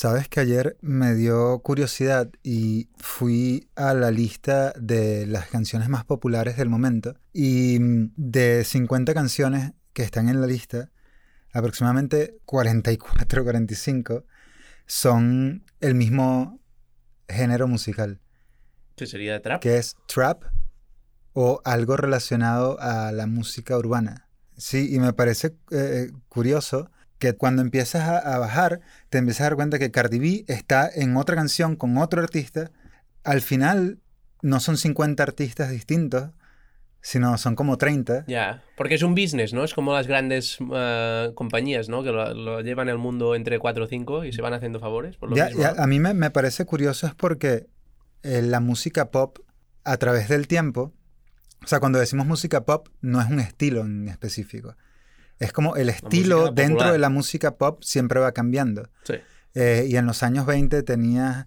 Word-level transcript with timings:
Sabes 0.00 0.30
que 0.30 0.40
ayer 0.40 0.78
me 0.80 1.14
dio 1.14 1.58
curiosidad 1.58 2.30
y 2.42 2.88
fui 2.96 3.68
a 3.76 3.92
la 3.92 4.10
lista 4.10 4.72
de 4.80 5.26
las 5.26 5.48
canciones 5.48 5.90
más 5.90 6.06
populares 6.06 6.56
del 6.56 6.70
momento 6.70 7.18
y 7.34 7.78
mm, 7.78 8.12
de 8.16 8.64
50 8.64 9.12
canciones 9.12 9.72
que 9.92 10.02
están 10.02 10.30
en 10.30 10.40
la 10.40 10.46
lista, 10.46 10.90
aproximadamente 11.52 12.38
44, 12.46 13.44
45 13.44 14.24
son 14.86 15.66
el 15.80 15.94
mismo 15.94 16.62
género 17.28 17.68
musical. 17.68 18.20
¿Qué 18.96 19.04
sería 19.06 19.42
trap? 19.42 19.60
Que 19.60 19.76
es 19.76 19.98
trap 20.06 20.44
o 21.34 21.60
algo 21.66 21.98
relacionado 21.98 22.80
a 22.80 23.12
la 23.12 23.26
música 23.26 23.76
urbana. 23.76 24.30
Sí, 24.56 24.94
y 24.94 24.98
me 24.98 25.12
parece 25.12 25.58
eh, 25.70 26.10
curioso 26.30 26.90
que 27.20 27.34
cuando 27.34 27.62
empiezas 27.62 28.08
a, 28.24 28.38
bajar, 28.38 28.80
te 29.10 29.18
empiezas 29.18 29.42
a 29.42 29.44
dar 29.44 29.56
cuenta 29.56 29.78
que 29.78 29.92
Cardi 29.92 30.18
B 30.18 30.44
está 30.48 30.90
en 30.92 31.16
otra 31.16 31.36
canción 31.36 31.76
con 31.76 31.96
otro 31.98 32.20
artista. 32.20 32.72
Al 33.22 33.42
final, 33.42 33.98
no 34.42 34.58
son 34.58 34.78
50 34.78 35.22
artistas 35.22 35.70
distintos, 35.70 36.30
sino 37.02 37.36
son 37.36 37.56
como 37.56 37.76
30. 37.76 38.24
Ya, 38.26 38.64
porque 38.76 38.94
es 38.94 39.02
un 39.02 39.14
business, 39.14 39.52
¿no? 39.52 39.64
Es 39.64 39.74
como 39.74 39.92
las 39.92 40.06
grandes 40.06 40.58
eh, 40.74 41.30
compañías, 41.34 41.90
¿no? 41.90 42.02
Que 42.02 42.10
lo, 42.10 42.62
llevan 42.62 42.88
el 42.88 42.98
mundo 42.98 43.34
entre 43.34 43.58
4 43.58 43.84
o 43.84 43.86
5 43.86 44.24
y 44.24 44.32
se 44.32 44.40
van 44.40 44.54
haciendo 44.54 44.80
favores. 44.80 45.16
Por 45.16 45.30
lo 45.30 45.36
ya, 45.36 45.50
A 45.76 45.86
mí 45.86 46.00
me, 46.00 46.14
me, 46.14 46.30
parece 46.30 46.64
curioso 46.64 47.06
es 47.06 47.14
porque 47.14 47.66
eh, 48.22 48.40
la 48.42 48.60
música 48.60 49.10
pop, 49.10 49.38
a 49.84 49.96
través 49.98 50.28
del 50.28 50.48
tiempo, 50.48 50.94
o 51.62 51.66
sea, 51.66 51.80
cuando 51.80 51.98
decimos 51.98 52.26
música 52.26 52.64
pop, 52.64 52.88
no 53.02 53.20
es 53.20 53.28
un 53.28 53.40
estilo 53.40 53.82
en 53.82 54.08
específico. 54.08 54.74
Es 55.40 55.52
como 55.52 55.74
el 55.74 55.88
estilo 55.88 56.52
dentro 56.52 56.92
de 56.92 56.98
la 56.98 57.08
música 57.08 57.56
pop 57.56 57.82
siempre 57.82 58.20
va 58.20 58.32
cambiando. 58.32 58.90
Sí. 59.04 59.14
Eh, 59.54 59.86
y 59.88 59.96
en 59.96 60.06
los 60.06 60.22
años 60.22 60.46
20 60.46 60.82
tenías 60.82 61.46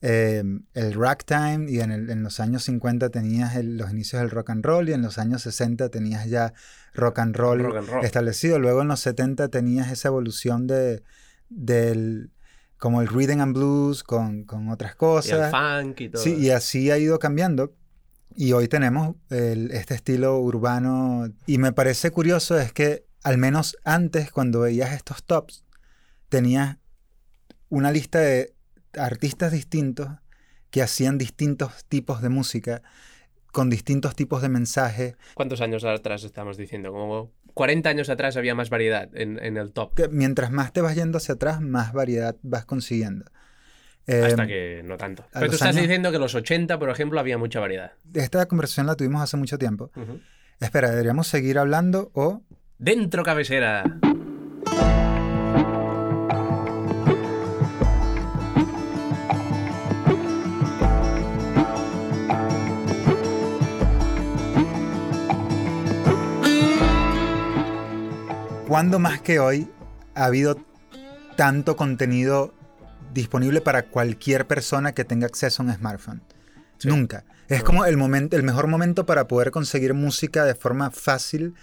eh, 0.00 0.42
el 0.74 0.94
ragtime 0.94 1.66
y 1.68 1.80
en, 1.80 1.90
en, 1.92 2.22
los 2.22 2.40
años 2.40 2.64
50 2.64 3.10
tenías 3.10 3.54
los 3.62 3.90
inicios 3.90 4.22
del 4.22 4.30
rock 4.30 4.50
and 4.50 4.64
roll 4.64 4.88
y 4.88 4.92
en 4.92 5.02
los 5.02 5.18
años 5.18 5.42
60 5.42 5.88
tenías 5.90 6.26
ya 6.26 6.54
rock 6.94 7.18
and 7.18 7.36
roll, 7.36 7.68
establecido. 8.02 8.58
Luego 8.58 8.82
en 8.82 8.88
los 8.88 9.00
70 9.00 9.48
tenías 9.48 9.90
esa 9.90 10.08
evolución 10.08 10.66
de, 10.66 11.02
del 11.48 12.30
como 12.78 13.02
el 13.02 13.08
rhythm 13.08 13.40
and 13.40 13.56
blues 13.56 14.02
con, 14.02 14.44
con 14.44 14.68
otras 14.70 14.94
cosas. 14.94 15.52
Y 15.52 15.56
el 15.56 15.84
funk 15.84 16.00
y 16.00 16.08
todo. 16.08 16.22
Sí, 16.22 16.36
y 16.36 16.50
así 16.50 16.90
ha 16.90 16.98
ido 16.98 17.18
cambiando. 17.18 17.74
Y 18.34 18.52
hoy 18.52 18.66
tenemos 18.66 19.16
este 19.28 19.94
estilo 19.94 20.38
urbano. 20.38 21.28
Y 21.46 21.58
me 21.58 21.72
parece 21.72 22.10
curioso 22.10 22.58
es 22.58 22.72
que 22.72 23.04
al 23.22 23.38
menos 23.38 23.76
antes, 23.84 24.30
cuando 24.30 24.60
veías 24.60 24.92
estos 24.92 25.24
tops, 25.24 25.64
tenías 26.28 26.78
una 27.68 27.90
lista 27.90 28.20
de 28.20 28.52
artistas 28.98 29.52
distintos 29.52 30.08
que 30.70 30.82
hacían 30.82 31.18
distintos 31.18 31.84
tipos 31.86 32.22
de 32.22 32.28
música, 32.28 32.82
con 33.52 33.70
distintos 33.70 34.16
tipos 34.16 34.42
de 34.42 34.48
mensajes. 34.48 35.16
¿Cuántos 35.34 35.60
años 35.60 35.84
atrás 35.84 36.24
estamos 36.24 36.56
diciendo? 36.56 36.92
Como 36.92 37.30
40 37.54 37.88
años 37.88 38.08
atrás 38.08 38.36
había 38.36 38.54
más 38.54 38.70
variedad 38.70 39.08
en, 39.14 39.38
el 39.38 39.72
top. 39.72 39.92
mientras 40.10 40.50
más 40.50 40.72
te 40.72 40.80
vas 40.80 40.94
yendo 40.94 41.18
hacia 41.18 41.34
atrás, 41.34 41.60
más 41.60 41.92
variedad 41.92 42.36
vas 42.42 42.64
consiguiendo. 42.64 43.26
Hasta 44.06 44.42
em, 44.42 44.48
que 44.48 44.82
no 44.84 44.96
tanto. 44.96 45.24
Pero 45.32 45.46
tú 45.46 45.52
estás 45.52 45.76
diciendo 45.76 46.10
que 46.10 46.18
los 46.18 46.34
80, 46.34 46.78
por 46.78 46.90
ejemplo, 46.90 47.20
había 47.20 47.38
mucha 47.38 47.60
variedad. 47.60 47.92
Esta 48.14 48.46
conversación 48.46 48.86
la 48.86 48.96
tuvimos 48.96 49.22
hace 49.22 49.36
mucho 49.36 49.58
tiempo. 49.58 49.90
Espera, 50.58 50.90
¿deberíamos 50.90 51.28
seguir 51.28 51.58
hablando 51.58 52.10
o 52.14 52.42
Dentro 52.82 53.22
cabecera. 53.22 53.84
¿Cuándo 68.66 68.98
más 68.98 69.20
que 69.20 69.38
hoy 69.38 69.70
ha 70.16 70.24
habido 70.24 70.56
tanto 71.36 71.76
contenido 71.76 72.52
disponible 73.14 73.60
para 73.60 73.84
cualquier 73.84 74.48
persona 74.48 74.90
que 74.90 75.04
tenga 75.04 75.28
acceso 75.28 75.62
a 75.62 75.66
un 75.66 75.72
smartphone? 75.72 76.20
Nunca. 76.82 77.22
Es 77.46 77.62
como 77.62 77.84
el, 77.84 77.96
momento, 77.96 78.36
el 78.36 78.42
mejor 78.42 78.66
momento 78.66 79.06
para 79.06 79.28
poder 79.28 79.52
conseguir 79.52 79.94
música 79.94 80.44
de 80.44 80.56
forma 80.56 80.90
fácil 80.90 81.54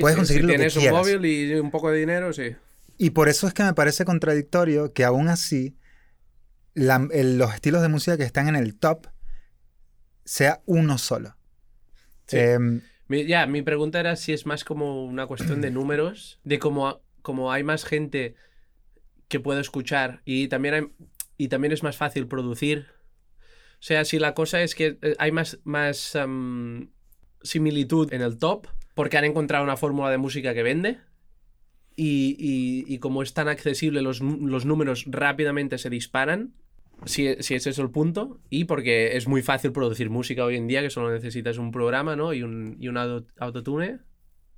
Puedes 0.00 0.16
conseguir 0.16 0.42
si 0.42 0.48
tienes 0.48 0.76
un 0.76 0.90
móvil 0.90 1.24
y 1.24 1.54
un 1.54 1.70
poco 1.70 1.90
de 1.90 1.98
dinero, 1.98 2.32
sí. 2.32 2.54
Y 2.98 3.10
por 3.10 3.28
eso 3.28 3.46
es 3.46 3.54
que 3.54 3.62
me 3.62 3.74
parece 3.74 4.04
contradictorio 4.04 4.92
que 4.92 5.04
aún 5.04 5.28
así 5.28 5.76
los 6.74 7.54
estilos 7.54 7.82
de 7.82 7.88
música 7.88 8.16
que 8.16 8.24
están 8.24 8.48
en 8.48 8.56
el 8.56 8.76
top 8.76 9.06
sea 10.24 10.62
uno 10.66 10.98
solo. 10.98 11.36
Em, 12.30 12.80
ya, 13.08 13.46
mi 13.46 13.62
pregunta 13.62 14.00
era 14.00 14.16
si 14.16 14.32
es 14.32 14.46
más 14.46 14.64
como 14.64 15.04
una 15.04 15.26
cuestión 15.26 15.60
de 15.60 15.70
números, 15.70 16.40
de 16.44 16.58
cómo, 16.58 17.02
como 17.20 17.52
hay 17.52 17.62
más 17.62 17.84
gente 17.84 18.36
que 19.28 19.40
puede 19.40 19.60
escuchar 19.60 20.22
y 20.24 20.48
también, 20.48 20.92
y 21.36 21.48
también 21.48 21.72
es 21.72 21.82
más 21.82 21.96
fácil 21.96 22.26
producir. 22.26 22.86
O 23.74 23.84
sea, 23.84 24.04
si 24.04 24.18
la 24.18 24.34
cosa 24.34 24.62
es 24.62 24.74
que 24.74 24.98
eh, 25.02 25.16
hay 25.18 25.32
más, 25.32 25.58
más 25.64 26.16
similitud 27.42 28.12
en 28.12 28.22
el 28.22 28.38
top, 28.38 28.68
porque 28.94 29.16
han 29.16 29.24
encontrado 29.24 29.64
una 29.64 29.76
fórmula 29.76 30.10
de 30.10 30.18
música 30.18 30.54
que 30.54 30.62
vende. 30.62 30.98
Y, 31.94 32.98
como 32.98 33.22
es 33.22 33.34
tan 33.34 33.48
accesible, 33.48 34.02
los, 34.02 34.22
números 34.22 35.04
rápidamente 35.06 35.78
se 35.78 35.90
disparan. 35.90 36.54
Si, 37.04 37.34
si 37.40 37.54
ese 37.54 37.70
es 37.70 37.78
el 37.78 37.90
punto. 37.90 38.40
Y 38.48 38.64
porque 38.64 39.16
es 39.16 39.28
muy 39.28 39.42
fácil 39.42 39.72
producir 39.72 40.10
música 40.10 40.44
hoy 40.44 40.56
en 40.56 40.66
día, 40.66 40.82
que 40.82 40.90
solo 40.90 41.10
necesitas 41.10 41.58
un 41.58 41.70
programa 41.70 42.16
¿no? 42.16 42.32
y 42.32 42.42
un, 42.42 42.76
y 42.78 42.88
un 42.88 42.96
autotune. 42.96 44.00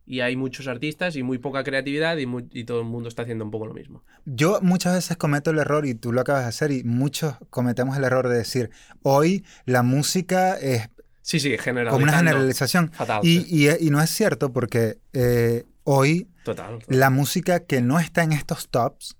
Y 0.06 0.20
hay 0.20 0.36
muchos 0.36 0.68
artistas 0.68 1.16
y 1.16 1.22
muy 1.22 1.38
poca 1.38 1.64
creatividad 1.64 2.18
y, 2.18 2.26
y, 2.50 2.64
todo 2.64 2.80
el 2.80 2.86
mundo 2.86 3.08
está 3.08 3.22
haciendo 3.22 3.44
un 3.44 3.50
poco 3.50 3.66
lo 3.66 3.72
mismo. 3.72 4.04
Yo 4.26 4.58
muchas 4.60 4.94
veces 4.94 5.16
cometo 5.16 5.50
el 5.50 5.58
error, 5.58 5.86
y 5.86 5.94
tú 5.94 6.12
lo 6.12 6.20
acabas 6.20 6.42
de 6.42 6.48
hacer, 6.48 6.72
y 6.72 6.84
muchos 6.84 7.36
cometemos 7.48 7.96
el 7.96 8.04
error 8.04 8.28
de 8.28 8.36
decir, 8.36 8.68
hoy 9.02 9.46
la 9.64 9.82
música 9.82 10.58
es 10.58 10.90
Sí, 11.24 11.40
sí, 11.40 11.56
Como 11.56 12.04
una 12.04 12.18
generalización. 12.18 12.92
y, 13.22 13.66
y, 13.70 13.90
no 13.90 14.02
es 14.02 14.10
cierto 14.10 14.52
porque 14.52 14.98
eh, 15.14 15.64
hoy 15.82 16.28
la 16.86 17.08
música 17.08 17.60
que 17.60 17.80
no 17.80 17.98
está 17.98 18.24
en 18.24 18.32
estos 18.32 18.68
tops, 18.68 19.16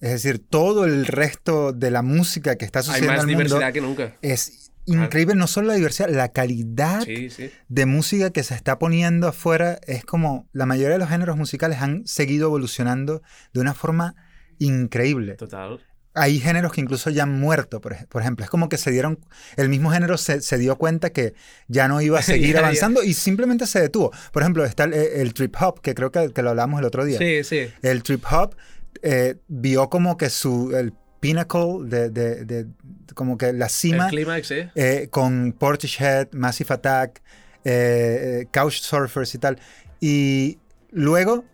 es 0.00 0.10
decir, 0.10 0.38
todo 0.38 0.86
el 0.86 1.04
resto 1.04 1.74
de 1.74 1.90
la 1.90 2.00
música 2.00 2.56
que 2.56 2.64
está 2.64 2.82
sucediendo 2.82 3.12
Hay 3.12 3.18
más 3.18 3.26
diversidad 3.26 3.72
que 3.74 3.82
nunca. 3.82 4.16
Es 4.22 4.72
increíble, 4.86 5.34
no 5.34 5.48
solo 5.48 5.68
la 5.68 5.74
diversidad, 5.74 6.08
la 6.08 6.30
calidad 6.30 7.06
de 7.06 7.86
música 7.86 8.30
que 8.30 8.42
se 8.42 8.54
está 8.54 8.78
poniendo 8.78 9.28
afuera 9.28 9.80
es 9.86 10.06
como 10.06 10.48
la 10.52 10.64
mayoría 10.64 10.94
de 10.94 10.98
los 10.98 11.10
géneros 11.10 11.36
musicales 11.36 11.82
han 11.82 12.06
seguido 12.06 12.46
evolucionando 12.46 13.20
de 13.52 13.60
una 13.60 13.74
forma 13.74 14.14
increíble. 14.58 15.34
Total 15.34 15.78
hay 16.14 16.40
géneros 16.40 16.72
que 16.72 16.80
incluso 16.80 17.10
ya 17.10 17.22
han 17.24 17.38
muerto, 17.38 17.80
por, 17.80 17.92
ejemplo. 17.92 18.44
Es 18.44 18.50
como 18.50 18.68
que 18.68 18.76
se 18.76 18.90
dieron, 18.90 19.18
el 19.56 19.68
mismo 19.68 19.90
género 19.90 20.16
se, 20.18 20.58
dio 20.58 20.76
cuenta 20.76 21.10
que 21.10 21.34
ya 21.68 21.88
no 21.88 22.00
iba 22.00 22.18
a 22.18 22.22
seguir 22.22 22.58
avanzando 22.58 23.02
y 23.02 23.14
simplemente 23.14 23.66
se 23.66 23.80
detuvo. 23.80 24.12
Por 24.32 24.42
ejemplo, 24.42 24.64
está 24.64 24.84
el, 24.84 25.34
trip 25.34 25.54
hop, 25.60 25.80
que 25.80 25.94
creo 25.94 26.10
que, 26.10 26.42
lo 26.42 26.50
hablamos 26.50 26.80
el 26.80 26.86
otro 26.86 27.04
día. 27.04 27.18
Sí, 27.18 27.44
sí. 27.44 27.70
El 27.82 28.02
trip 28.02 28.24
hop 28.30 28.56
eh, 29.02 29.36
vio 29.48 29.88
como 29.88 30.16
que 30.16 30.30
su, 30.30 30.74
el 30.76 30.92
pinnacle 31.20 31.78
de, 31.84 32.10
de, 32.10 32.66
como 33.14 33.38
que 33.38 33.52
la 33.52 33.68
cima. 33.68 34.04
El 34.06 34.10
clímax, 34.10 34.50
¿eh? 34.50 34.70
eh 34.74 35.08
con 35.10 35.52
Portishead, 35.52 36.28
Massive 36.32 36.74
Attack, 36.74 37.22
eh, 37.64 38.46
Couch 38.52 38.80
Surfers 38.80 39.34
y 39.34 39.38
tal. 39.38 39.58
Y 40.00 40.58
luego, 40.90 41.44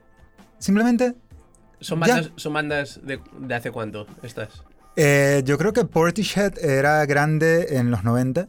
simplemente 0.59 1.15
¿Son 1.85 2.01
bandas, 2.01 2.31
¿son 2.37 2.53
bandas 2.55 3.01
de, 3.03 3.21
hace 3.55 3.71
cuánto 3.71 4.07
estas? 4.23 4.49
Eh, 4.97 5.43
yo 5.45 5.59
creo 5.59 5.75
que 5.75 5.85
Portishead 5.85 6.59
era 6.59 7.05
grande 7.05 7.77
en 7.77 7.91
los 7.91 8.05
90. 8.05 8.49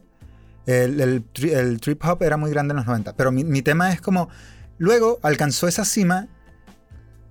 El, 0.64 1.22
trip 1.80 2.04
hop 2.04 2.22
era 2.22 2.38
muy 2.38 2.50
grande 2.50 2.72
en 2.72 2.76
los 2.76 2.86
90. 2.86 3.14
Pero 3.14 3.32
mi, 3.32 3.62
tema 3.62 3.92
es 3.92 4.00
como. 4.00 4.30
Luego 4.78 5.18
alcanzó 5.22 5.68
esa 5.68 5.84
cima 5.84 6.28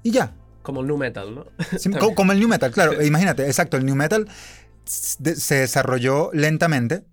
y 0.03 0.11
ya. 0.11 0.33
Como 0.61 0.81
el 0.81 0.87
new 0.87 0.97
metal, 0.97 1.33
¿no? 1.33 1.45
como, 2.15 2.31
el 2.31 2.39
new 2.39 2.47
metal, 2.47 2.71
claro. 2.71 3.01
Imagínate, 3.01 3.47
exacto. 3.47 3.77
El 3.77 3.85
new 3.85 3.95
metal 3.95 4.27
se 4.85 5.55
desarrolló 5.55 6.29
lentamente. 6.33 7.03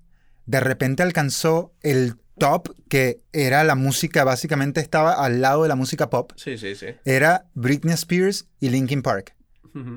De 0.45 0.61
repente 0.61 1.03
alcanzó 1.03 1.73
el 1.81 2.17
top, 2.43 2.75
que 2.89 3.21
era 3.33 3.63
la 3.63 3.77
música, 3.77 4.25
básicamente 4.25 4.81
estaba 4.81 5.13
al 5.13 5.41
lado 5.41 5.63
de 5.63 5.69
la 5.69 5.77
música 5.77 6.11
pop. 6.11 6.33
Sí, 6.35 6.59
sí, 6.59 6.75
sí. 6.75 6.87
Era 7.05 7.47
Britney 7.55 7.95
Spears 7.95 8.49
y 8.59 8.71
Linkin 8.71 9.01
Park. 9.01 9.37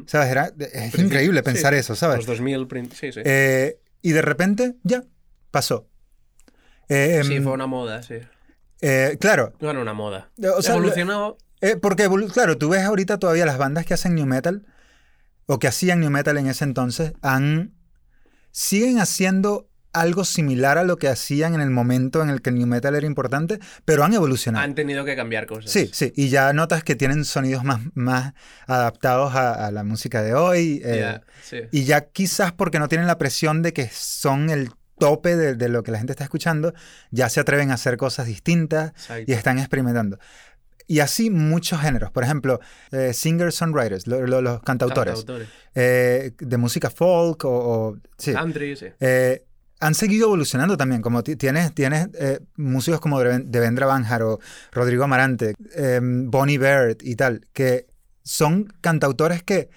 ¿Sabes? 0.05 0.29
Era, 0.29 0.53
es 0.59 0.97
increíble 0.99 1.41
pensar 1.41 1.73
eso, 1.73 1.95
¿sabes? 1.95 2.17
Los 2.17 2.27
2000, 2.27 2.67
sí, 2.93 3.11
sí. 3.11 3.21
Eh, 3.25 3.79
y 4.03 4.11
de 4.11 4.21
repente, 4.21 4.75
ya, 4.83 5.03
pasó. 5.49 5.87
Eh, 6.87 7.21
sí, 7.25 7.33
em, 7.33 7.43
fue 7.43 7.51
una 7.51 7.65
moda, 7.65 8.03
sí. 8.03 8.15
Eh, 8.79 9.17
claro. 9.19 9.53
Bueno, 9.59 9.81
una 9.81 9.93
moda. 9.93 10.29
O 10.55 10.61
sea, 10.61 10.75
Evolucionó. 10.75 11.37
porque, 11.81 12.07
claro, 12.31 12.59
tú 12.59 12.69
ves 12.69 12.83
ahorita 12.83 13.17
todavía 13.17 13.47
las 13.47 13.57
bandas 13.57 13.87
que 13.87 13.95
hacen 13.95 14.13
new 14.13 14.27
metal 14.27 14.67
o 15.47 15.57
que 15.57 15.67
hacían 15.67 15.99
new 15.99 16.11
metal 16.11 16.37
en 16.37 16.45
ese 16.45 16.63
entonces, 16.63 17.13
han 17.23 17.73
siguen 18.51 18.99
haciendo 18.99 19.67
algo 19.95 20.25
similar 20.25 20.77
a 20.77 20.83
lo 20.83 20.97
que 20.97 21.07
hacían 21.07 21.55
en 21.55 21.61
el 21.61 21.69
momento 21.69 22.21
en 22.21 22.29
el 22.29 22.41
que 22.41 22.49
el 22.49 22.57
new 22.57 22.67
metal 22.67 22.95
era 22.95 23.07
importante, 23.07 23.59
pero 23.85 24.03
han 24.03 24.13
evolucionado. 24.13 24.63
Han 24.63 24.75
tenido 24.75 25.05
que 25.05 25.15
cambiar 25.15 25.45
cosas. 25.45 25.71
Sí, 25.71 25.89
sí, 25.93 26.11
y 26.15 26.29
ya 26.29 26.51
notas 26.53 26.83
que 26.83 26.95
tienen 26.95 27.23
sonidos 27.23 27.63
más, 27.63 27.81
más 27.93 28.33
adaptados 28.67 29.33
a, 29.35 29.71
la 29.71 29.83
música 29.83 30.21
de 30.21 30.33
hoy. 30.33 30.81
Eh, 30.83 31.19
y 31.71 31.85
ya 31.85 32.01
quizás 32.01 32.51
porque 32.51 32.77
no 32.77 32.87
tienen 32.87 33.07
la 33.07 33.17
presión 33.17 33.61
de 33.61 33.73
que 33.73 33.89
son 33.91 34.49
el 34.49 34.69
tope 34.99 35.35
de, 35.35 35.69
lo 35.69 35.83
que 35.83 35.91
la 35.91 35.97
gente 35.97 36.13
está 36.13 36.25
escuchando, 36.25 36.73
ya 37.11 37.29
se 37.29 37.39
atreven 37.39 37.71
a 37.71 37.75
hacer 37.75 37.97
cosas 37.97 38.27
distintas 38.27 38.93
y 39.25 39.31
están 39.31 39.59
experimentando. 39.59 40.19
Y 40.87 40.99
así 40.99 41.31
muchos 41.31 41.81
géneros. 41.81 42.11
Por 42.11 42.23
ejemplo, 42.23 42.59
eh, 42.91 43.11
singers-songwriters, 43.11 44.05
los 44.05 44.61
cantautores. 44.61 45.25
Eh, 45.73 46.31
de 46.37 46.57
música 46.57 46.89
folk 46.89 47.43
o... 47.45 47.97
sí. 48.17 48.33
Country, 48.33 48.75
sí 48.75 48.87
han 49.79 49.93
seguido 49.93 50.27
evolucionando 50.27 50.77
también, 50.77 51.01
como 51.01 51.23
tienes, 51.23 51.73
tienes 51.73 52.07
eh, 52.17 52.39
músicos 52.55 52.99
como 52.99 53.19
Devendra 53.19 53.85
Banjar 53.85 54.23
o 54.23 54.39
Rodrigo 54.71 55.03
Amarante, 55.03 55.55
em, 55.75 56.29
Bonnie 56.31 56.57
Bird 56.57 56.97
y 57.01 57.15
tal, 57.15 57.47
que 57.53 57.87
son 58.23 58.73
cantautores 58.81 59.43
que 59.43 59.69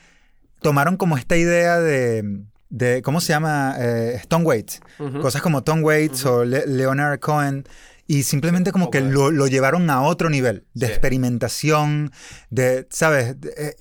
tomaron 0.60 0.96
como 0.96 1.16
esta 1.16 1.36
idea 1.36 1.78
de, 1.80 2.42
de 2.70 3.02
¿cómo 3.02 3.20
se 3.20 3.28
llama? 3.28 3.74
Eh, 3.78 4.14
Stone 4.20 4.44
Waits, 4.44 4.80
cosas 5.20 5.42
como 5.42 5.62
Tom 5.62 5.82
Waits 5.82 6.24
o 6.26 6.44
Leonard 6.44 7.18
Cohen, 7.20 7.64
y 8.06 8.22
simplemente 8.22 8.72
como 8.72 8.90
que 8.90 9.00
lo, 9.00 9.30
lo, 9.30 9.46
llevaron 9.48 9.90
a 9.90 10.00
otro 10.02 10.30
nivel 10.30 10.64
de 10.72 10.86
experimentación, 10.86 12.10
de, 12.48 12.86
¿sabes? 12.90 13.36
Eh, 13.58 13.76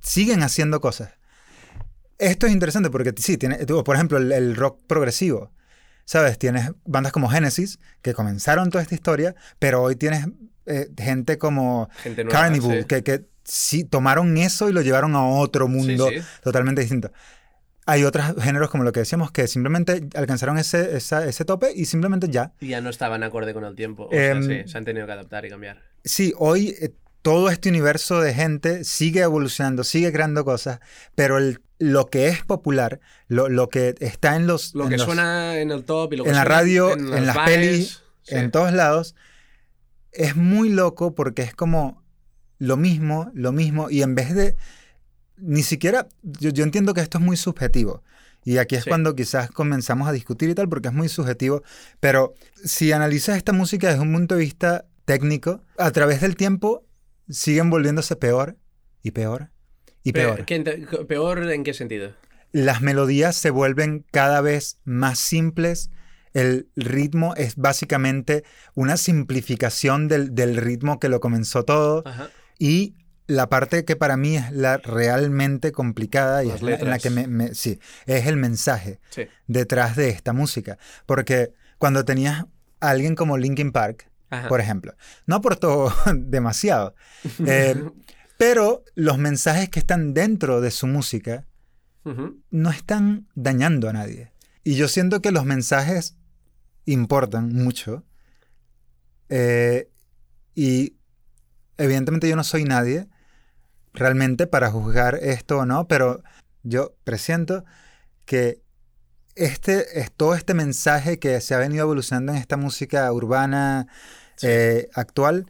siguen 0.00 0.42
haciendo 0.42 0.80
cosas. 0.80 1.10
Esto 2.24 2.46
es 2.46 2.52
interesante 2.52 2.88
porque 2.88 3.12
sí, 3.18 3.36
tiene, 3.36 3.56
por 3.66 3.94
ejemplo, 3.94 4.16
el, 4.16 4.56
rock 4.56 4.80
progresivo. 4.86 5.52
¿Sabes? 6.06 6.38
Tienes 6.38 6.70
bandas 6.84 7.12
como 7.12 7.28
Genesis, 7.28 7.78
que 8.02 8.12
comenzaron 8.12 8.70
toda 8.70 8.82
esta 8.82 8.94
historia, 8.94 9.34
pero 9.58 9.82
hoy 9.82 9.96
tienes 9.96 10.26
eh, 10.66 10.88
gente 10.98 11.38
como 11.38 11.88
Carnival, 12.30 12.86
que, 12.86 13.02
que 13.02 13.24
sí 13.44 13.84
tomaron 13.84 14.36
eso 14.36 14.68
y 14.68 14.72
lo 14.72 14.80
llevaron 14.82 15.14
a 15.14 15.26
otro 15.26 15.68
mundo 15.68 16.10
totalmente 16.42 16.80
distinto. 16.80 17.12
Hay 17.86 18.04
otros 18.04 18.34
géneros 18.42 18.70
como 18.70 18.84
lo 18.84 18.92
que 18.92 19.00
decíamos 19.00 19.30
que 19.30 19.46
simplemente 19.46 20.08
alcanzaron 20.14 20.56
ese, 20.58 20.96
ese 20.96 21.44
tope 21.44 21.72
y 21.74 21.84
simplemente 21.84 22.28
ya. 22.28 22.52
Y 22.60 22.68
ya 22.68 22.80
no 22.80 22.88
estaban 22.88 23.22
acorde 23.22 23.52
con 23.52 23.64
el 23.64 23.74
tiempo. 23.74 24.06
O 24.06 24.10
sea, 24.10 24.30
em, 24.30 24.42
sí, 24.42 24.62
se 24.70 24.78
han 24.78 24.86
tenido 24.86 25.06
que 25.06 25.12
adaptar 25.12 25.44
y 25.44 25.50
cambiar. 25.50 25.82
Sí, 26.02 26.32
hoy 26.38 26.74
eh, 26.80 26.94
todo 27.20 27.50
este 27.50 27.68
universo 27.68 28.20
de 28.20 28.32
gente 28.32 28.84
sigue 28.84 29.20
evolucionando, 29.20 29.84
sigue 29.84 30.12
creando 30.12 30.44
cosas, 30.44 30.80
pero 31.14 31.36
el 31.38 31.60
lo 31.84 32.06
que 32.06 32.28
es 32.28 32.42
popular, 32.42 32.98
lo, 33.28 33.50
lo 33.50 33.68
que 33.68 33.94
está 34.00 34.36
en 34.36 34.46
los... 34.46 34.74
Lo 34.74 34.88
que 34.88 34.98
suena 34.98 35.60
en 35.60 35.70
el 35.70 35.84
top 35.84 36.14
y 36.14 36.16
lo 36.16 36.24
que 36.24 36.30
En 36.30 36.36
la 36.36 36.44
radio, 36.44 36.92
en, 36.92 37.26
las 37.26 37.36
pelis, 37.36 38.02
en 38.26 38.50
todos 38.50 38.72
lados, 38.72 39.14
es 40.10 40.34
muy 40.34 40.70
loco 40.70 41.14
porque 41.14 41.42
es 41.42 41.54
como 41.54 42.02
lo 42.58 42.78
mismo, 42.78 43.30
lo 43.34 43.52
mismo, 43.52 43.90
y 43.90 44.00
en 44.00 44.14
vez 44.14 44.34
de... 44.34 44.56
Ni 45.36 45.62
siquiera, 45.62 46.08
yo, 46.22 46.48
yo 46.48 46.64
entiendo 46.64 46.94
que 46.94 47.02
esto 47.02 47.18
es 47.18 47.24
muy 47.24 47.36
subjetivo. 47.36 48.02
Y 48.44 48.56
aquí 48.56 48.76
es 48.76 48.86
cuando 48.86 49.14
quizás 49.14 49.50
comenzamos 49.50 50.08
a 50.08 50.12
discutir 50.12 50.48
y 50.48 50.54
tal, 50.54 50.70
porque 50.70 50.88
es 50.88 50.94
muy 50.94 51.10
subjetivo. 51.10 51.62
Pero 52.00 52.32
si 52.64 52.92
analizas 52.92 53.36
esta 53.36 53.52
música 53.52 53.88
desde 53.88 54.00
un 54.00 54.12
punto 54.12 54.36
de 54.36 54.40
vista 54.40 54.86
técnico, 55.04 55.60
a 55.76 55.90
través 55.90 56.22
del 56.22 56.36
tiempo 56.36 56.86
siguen 57.28 57.68
volviéndose 57.68 58.16
peor 58.16 58.56
y 59.02 59.10
peor 59.10 59.50
y 60.04 60.12
peor. 60.12 60.44
¿Peor 61.08 61.50
en 61.50 61.64
qué 61.64 61.74
sentido? 61.74 62.12
Las 62.52 62.82
melodías 62.82 63.34
se 63.34 63.50
vuelven 63.50 64.04
cada 64.12 64.40
vez 64.40 64.78
más 64.84 65.18
simples. 65.18 65.90
El 66.34 66.68
ritmo 66.76 67.34
es 67.36 67.56
básicamente 67.56 68.44
una 68.74 68.96
simplificación 68.96 70.06
del, 70.06 70.56
ritmo 70.56 71.00
que 71.00 71.08
lo 71.08 71.18
comenzó 71.20 71.64
todo. 71.64 72.04
Y 72.58 72.94
la 73.26 73.48
parte 73.48 73.84
que 73.84 73.96
para 73.96 74.16
mí 74.16 74.36
es 74.36 74.52
la 74.52 74.76
realmente 74.76 75.72
complicada 75.72 76.44
y 76.44 76.50
es 76.50 76.62
la, 76.62 76.74
en 76.74 76.90
la 76.90 76.98
que 76.98 77.10
me, 77.10 77.54
sí, 77.54 77.80
es 78.06 78.26
el 78.26 78.36
mensaje 78.36 79.00
detrás 79.46 79.96
de 79.96 80.10
esta 80.10 80.32
música. 80.32 80.78
Porque 81.06 81.52
cuando 81.78 82.04
tenías 82.04 82.44
a 82.80 82.90
alguien 82.90 83.14
como 83.14 83.38
Linkin 83.38 83.72
Park, 83.72 84.08
por 84.48 84.60
ejemplo, 84.60 84.94
no 85.26 85.36
aportó 85.36 85.92
demasiado. 86.14 86.94
Eh, 87.46 87.74
pero 88.36 88.84
los 88.94 89.18
mensajes 89.18 89.68
que 89.68 89.78
están 89.78 90.14
dentro 90.14 90.60
de 90.60 90.70
su 90.70 90.86
música 90.86 91.46
no 92.50 92.70
están 92.70 93.28
dañando 93.34 93.88
a 93.88 93.94
nadie. 93.94 94.30
Y 94.62 94.74
yo 94.74 94.88
siento 94.88 95.22
que 95.22 95.32
los 95.32 95.46
mensajes 95.46 96.16
importan 96.84 97.52
mucho. 97.54 98.04
Eh, 99.30 99.88
y 100.54 100.96
evidentemente 101.78 102.28
yo 102.28 102.36
no 102.36 102.44
soy 102.44 102.64
nadie 102.64 103.08
realmente 103.94 104.46
para 104.46 104.70
juzgar 104.70 105.18
esto 105.22 105.58
o 105.58 105.66
no, 105.66 105.88
pero 105.88 106.22
yo 106.62 106.94
presiento 107.04 107.64
que 108.26 108.62
este, 109.34 110.00
es 110.00 110.12
todo 110.12 110.34
este 110.34 110.54
mensaje 110.54 111.18
que 111.18 111.40
se 111.40 111.54
ha 111.54 111.58
venido 111.58 111.84
evolucionando 111.84 112.32
en 112.32 112.38
esta 112.38 112.56
música 112.56 113.10
urbana 113.12 113.86
eh, 114.42 114.88
actual 114.94 115.46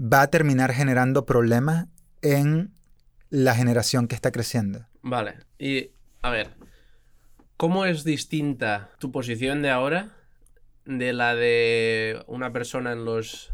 va 0.00 0.22
a 0.22 0.26
terminar 0.28 0.72
generando 0.72 1.26
problemas 1.26 1.86
en 2.22 2.72
la 3.30 3.54
generación 3.54 4.08
que 4.08 4.14
está 4.14 4.32
creciendo. 4.32 4.86
Vale, 5.02 5.34
y 5.58 5.90
a 6.22 6.30
ver, 6.30 6.50
¿cómo 7.56 7.84
es 7.84 8.04
distinta 8.04 8.90
tu 8.98 9.10
posición 9.10 9.62
de 9.62 9.70
ahora 9.70 10.16
de 10.84 11.12
la 11.12 11.34
de 11.34 12.22
una 12.26 12.52
persona 12.52 12.92
en 12.92 13.04
los 13.04 13.52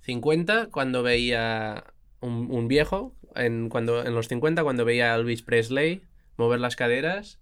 50 0.00 0.68
cuando 0.70 1.02
veía 1.02 1.84
un, 2.20 2.68
viejo, 2.68 3.14
en, 3.34 3.68
cuando, 3.68 4.04
en 4.04 4.14
los 4.14 4.28
50 4.28 4.62
cuando 4.62 4.84
veía 4.84 5.12
a 5.12 5.16
Elvis 5.16 5.42
Presley 5.42 6.02
mover 6.36 6.60
las 6.60 6.76
caderas 6.76 7.40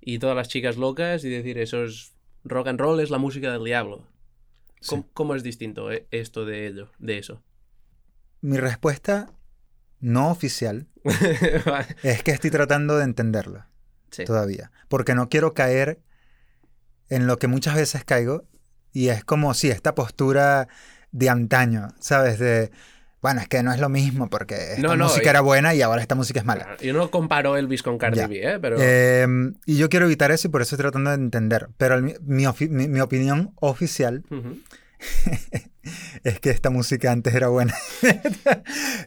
y 0.00 0.18
todas 0.18 0.36
las 0.36 0.48
chicas 0.48 0.76
locas 0.76 1.24
y 1.24 1.28
decir 1.28 1.58
eso 1.58 1.84
es 1.84 2.12
rock 2.44 2.68
and 2.68 2.80
roll, 2.80 3.00
es 3.00 3.10
la 3.10 3.18
música 3.18 3.52
del 3.52 3.64
diablo? 3.64 4.06
¿Cómo, 5.14 5.34
es 5.34 5.42
distinto 5.42 5.90
eh, 5.90 6.06
esto 6.10 6.44
de 6.44 6.66
ello, 6.66 6.90
de 6.98 7.18
eso? 7.18 7.42
Mi 8.40 8.58
respuesta 8.58 9.32
no 10.00 10.30
oficial 10.30 10.86
es 12.02 12.22
que 12.22 12.30
estoy 12.30 12.50
tratando 12.50 12.96
de 12.98 13.04
entenderlo 13.04 13.64
todavía. 14.24 14.70
Porque 14.88 15.14
no 15.14 15.28
quiero 15.28 15.54
caer 15.54 16.00
en 17.08 17.26
lo 17.26 17.38
que 17.38 17.46
muchas 17.46 17.74
veces 17.74 18.04
caigo 18.04 18.44
y 18.92 19.08
es 19.08 19.24
como 19.24 19.52
si 19.54 19.70
esta 19.70 19.94
postura 19.94 20.68
de 21.12 21.28
antaño, 21.28 21.88
¿sabes? 22.00 22.38
De, 22.38 22.70
bueno, 23.20 23.40
es 23.40 23.48
que 23.48 23.62
no 23.62 23.72
es 23.72 23.80
lo 23.80 23.88
mismo 23.88 24.28
porque 24.28 24.74
esta 24.74 24.96
música 24.96 25.30
era 25.30 25.40
buena 25.40 25.74
y 25.74 25.82
ahora 25.82 26.00
esta 26.00 26.14
música 26.14 26.40
es 26.40 26.46
mala. 26.46 26.76
Yo 26.80 26.92
no 26.92 27.10
comparo 27.10 27.56
Elvis 27.56 27.82
con 27.82 27.98
Cardi 27.98 28.24
B, 28.26 28.54
¿eh? 28.54 28.58
Pero... 28.60 28.80
Em, 28.80 29.54
y 29.66 29.76
yo 29.76 29.88
quiero 29.88 30.06
evitar 30.06 30.30
eso 30.30 30.48
y 30.48 30.50
por 30.50 30.62
eso 30.62 30.74
estoy 30.76 30.84
tratando 30.84 31.10
de 31.10 31.16
entender. 31.16 31.68
Pero 31.76 32.00
mi, 32.00 32.14
mi, 32.68 33.00
opinión 33.00 33.52
oficial 33.56 34.24
es 36.24 36.40
que 36.40 36.50
esta 36.50 36.70
música 36.70 37.12
antes 37.12 37.34
era 37.34 37.48
buena. 37.48 37.74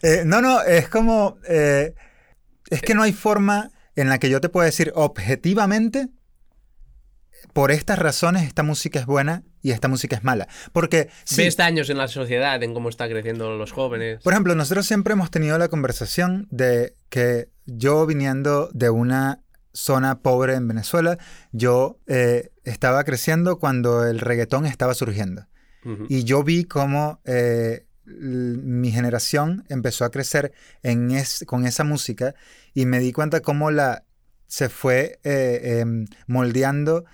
Eh, 0.02 0.24
no, 0.26 0.42
no, 0.42 0.62
es 0.62 0.88
como... 0.88 1.38
Eh, 1.48 1.94
es 2.70 2.82
que 2.82 2.96
no 2.96 3.04
hay 3.04 3.12
forma 3.12 3.72
en 3.96 4.08
la 4.08 4.18
que 4.18 4.30
yo 4.30 4.40
te 4.40 4.48
pueda 4.48 4.66
decir 4.66 4.94
objetivamente, 4.96 6.08
por 7.54 7.72
estas 7.72 8.00
razones 8.00 8.44
esta 8.44 8.64
música 8.64 9.00
es 9.00 9.06
buena 9.06 9.44
y 9.62 9.72
esta 9.72 9.88
música 9.88 10.16
es 10.16 10.24
mala. 10.24 10.48
Porque... 10.72 11.10
Si, 11.26 11.44
Ves 11.44 11.58
daños 11.58 11.90
en 11.90 11.98
la 11.98 12.08
sociedad, 12.08 12.62
en 12.64 12.74
cómo 12.74 12.90
están 12.90 13.10
creciendo 13.10 13.58
los 13.58 13.72
jóvenes. 13.72 14.22
Por 14.24 14.34
ejemplo, 14.34 14.56
nosotros 14.56 14.86
siempre 14.86 15.14
hemos 15.14 15.32
tenido 15.32 15.58
la 15.58 15.68
conversación 15.68 16.48
de 16.50 16.96
que 17.10 17.50
yo 17.66 18.06
viniendo 18.06 18.70
de 18.74 18.90
una 18.90 19.42
zona 19.74 20.22
pobre 20.22 20.56
en 20.56 20.68
Venezuela, 20.68 21.18
yo 21.52 22.00
eh, 22.08 22.52
estaba 22.64 23.04
creciendo 23.04 23.60
cuando 23.60 24.06
el 24.06 24.20
reggaetón 24.20 24.66
estaba 24.66 24.94
surgiendo. 24.94 25.49
Y 26.08 26.24
yo 26.24 26.44
vi 26.44 26.66
cómo 26.66 27.22
eh, 27.26 27.86
mi 28.06 28.92
generación 28.92 29.64
empezó 29.70 30.06
a 30.06 30.12
crecer 30.12 30.52
en 30.84 31.12
con 31.46 31.66
esa 31.66 31.84
música 31.84 32.36
y 32.74 32.86
me 32.86 33.00
di 33.00 33.12
cuenta 33.12 33.42
cómo 33.42 33.72
la, 33.72 34.04
se 34.48 34.70
fue 34.70 35.20
eh, 35.24 35.80
em, 35.80 36.06
moldeando 36.28 37.06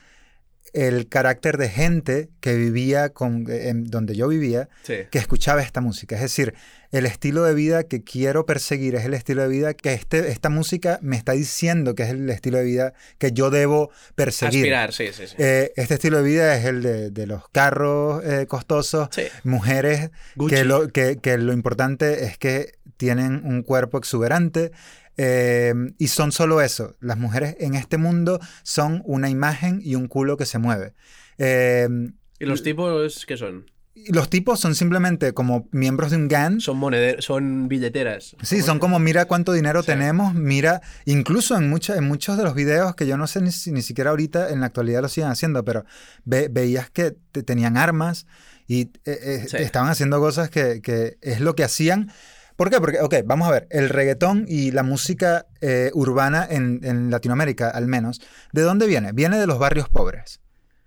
el 0.75 1.07
carácter 1.07 1.57
de 1.57 1.69
gente 1.69 2.29
que 2.41 2.55
vivía 2.55 3.09
con, 3.09 3.45
donde 3.85 4.15
yo 4.15 4.27
vivía, 4.27 4.67
que 4.85 5.17
escuchaba 5.17 5.61
esta 5.61 5.79
música. 5.81 6.15
Es 6.15 6.21
decir, 6.21 6.53
el 6.91 7.05
estilo 7.05 7.43
de 7.43 7.53
vida 7.53 7.83
que 7.83 8.03
quiero 8.03 8.45
perseguir 8.45 8.95
es 8.95 9.05
el 9.05 9.13
estilo 9.13 9.41
de 9.41 9.47
vida 9.47 9.73
que 9.73 9.93
este, 9.93 10.31
esta 10.31 10.49
música 10.49 10.99
me 11.01 11.15
está 11.15 11.31
diciendo 11.31 11.95
que 11.95 12.03
es 12.03 12.09
el 12.09 12.29
estilo 12.29 12.57
de 12.57 12.63
vida 12.65 12.93
que 13.17 13.31
yo 13.31 13.49
debo 13.49 13.89
perseguir. 14.15 14.65
Aspirar, 14.65 14.93
sí, 14.93 15.07
sí, 15.13 15.27
sí. 15.27 15.35
Eh, 15.37 15.71
este 15.75 15.95
estilo 15.95 16.17
de 16.17 16.23
vida 16.23 16.55
es 16.57 16.65
el 16.65 17.13
de, 17.13 17.27
los 17.27 17.47
carros 17.49 18.23
eh, 18.23 18.45
costosos, 18.47 19.09
mujeres, 19.43 20.11
que 20.49 20.63
lo, 20.63 20.89
que, 20.89 21.17
que 21.17 21.37
lo 21.37 21.53
importante 21.53 22.25
es 22.25 22.37
que 22.37 22.73
tienen 22.97 23.41
un 23.45 23.63
cuerpo 23.63 23.97
exuberante, 23.97 24.71
Em, 25.17 25.93
y 25.97 26.07
son 26.07 26.31
solo 26.31 26.61
eso. 26.61 26.95
Las 26.99 27.17
mujeres 27.17 27.55
en 27.59 27.75
este 27.75 27.97
mundo 27.97 28.39
son 28.63 29.01
una 29.05 29.29
imagen 29.29 29.79
y 29.83 29.95
un 29.95 30.07
culo 30.07 30.37
que 30.37 30.45
se 30.45 30.57
mueve. 30.57 30.93
Em, 31.37 32.15
¿Y 32.39 32.45
los 32.45 32.63
tipos 32.63 33.25
qué 33.25 33.37
son? 33.37 33.71
Los 34.09 34.29
tipos 34.29 34.59
son 34.59 34.75
simplemente 34.75 35.33
como 35.33 35.69
miembros 35.71 36.11
de 36.11 36.17
un 36.17 36.27
gang. 36.27 36.59
Son 36.59 36.77
moneder 36.77 37.23
son 37.23 37.69
billeteras. 37.69 38.35
Sí, 38.41 38.61
son 38.61 38.77
como 38.77 38.99
mira 38.99 39.23
cuánto 39.23 39.53
dinero 39.53 39.83
tenemos, 39.83 40.33
mira, 40.33 40.81
incluso 41.05 41.55
en, 41.55 41.63
en 41.73 42.03
muchos 42.03 42.37
de 42.37 42.43
los 42.43 42.55
videos 42.55 42.93
que 42.95 43.07
yo 43.07 43.15
no 43.15 43.25
sé 43.25 43.39
ni, 43.39 43.51
ni 43.71 43.81
siquiera 43.81 44.09
ahorita 44.09 44.49
en 44.49 44.59
la 44.59 44.65
actualidad 44.65 45.01
lo 45.01 45.07
siguen 45.07 45.29
haciendo, 45.29 45.63
pero 45.63 45.85
veías 46.25 46.89
que 46.89 47.11
tenían 47.45 47.77
armas 47.77 48.27
y 48.67 48.81
eh, 49.05 49.45
eh, 49.45 49.47
estaban 49.59 49.89
haciendo 49.89 50.19
cosas 50.19 50.49
que, 50.49 50.81
que, 50.81 51.17
es 51.21 51.39
lo 51.39 51.55
que 51.55 51.63
hacían. 51.63 52.11
¿Por 52.55 52.69
qué? 52.69 52.79
Porque, 52.79 52.99
ok, 53.01 53.15
vamos 53.25 53.47
a 53.47 53.51
ver, 53.51 53.67
el 53.69 53.89
reggaetón 53.89 54.45
y 54.47 54.71
la 54.71 54.83
música 54.83 55.45
eh, 55.61 55.91
urbana 55.93 56.47
en, 56.49 56.79
en 56.83 57.11
Latinoamérica, 57.11 57.69
al 57.69 57.87
menos, 57.87 58.21
¿de 58.53 58.61
dónde 58.61 58.87
viene? 58.87 59.11
Viene 59.11 59.37
de 59.37 59.47
los 59.47 59.59
barrios 59.59 59.89
pobres. 59.89 60.39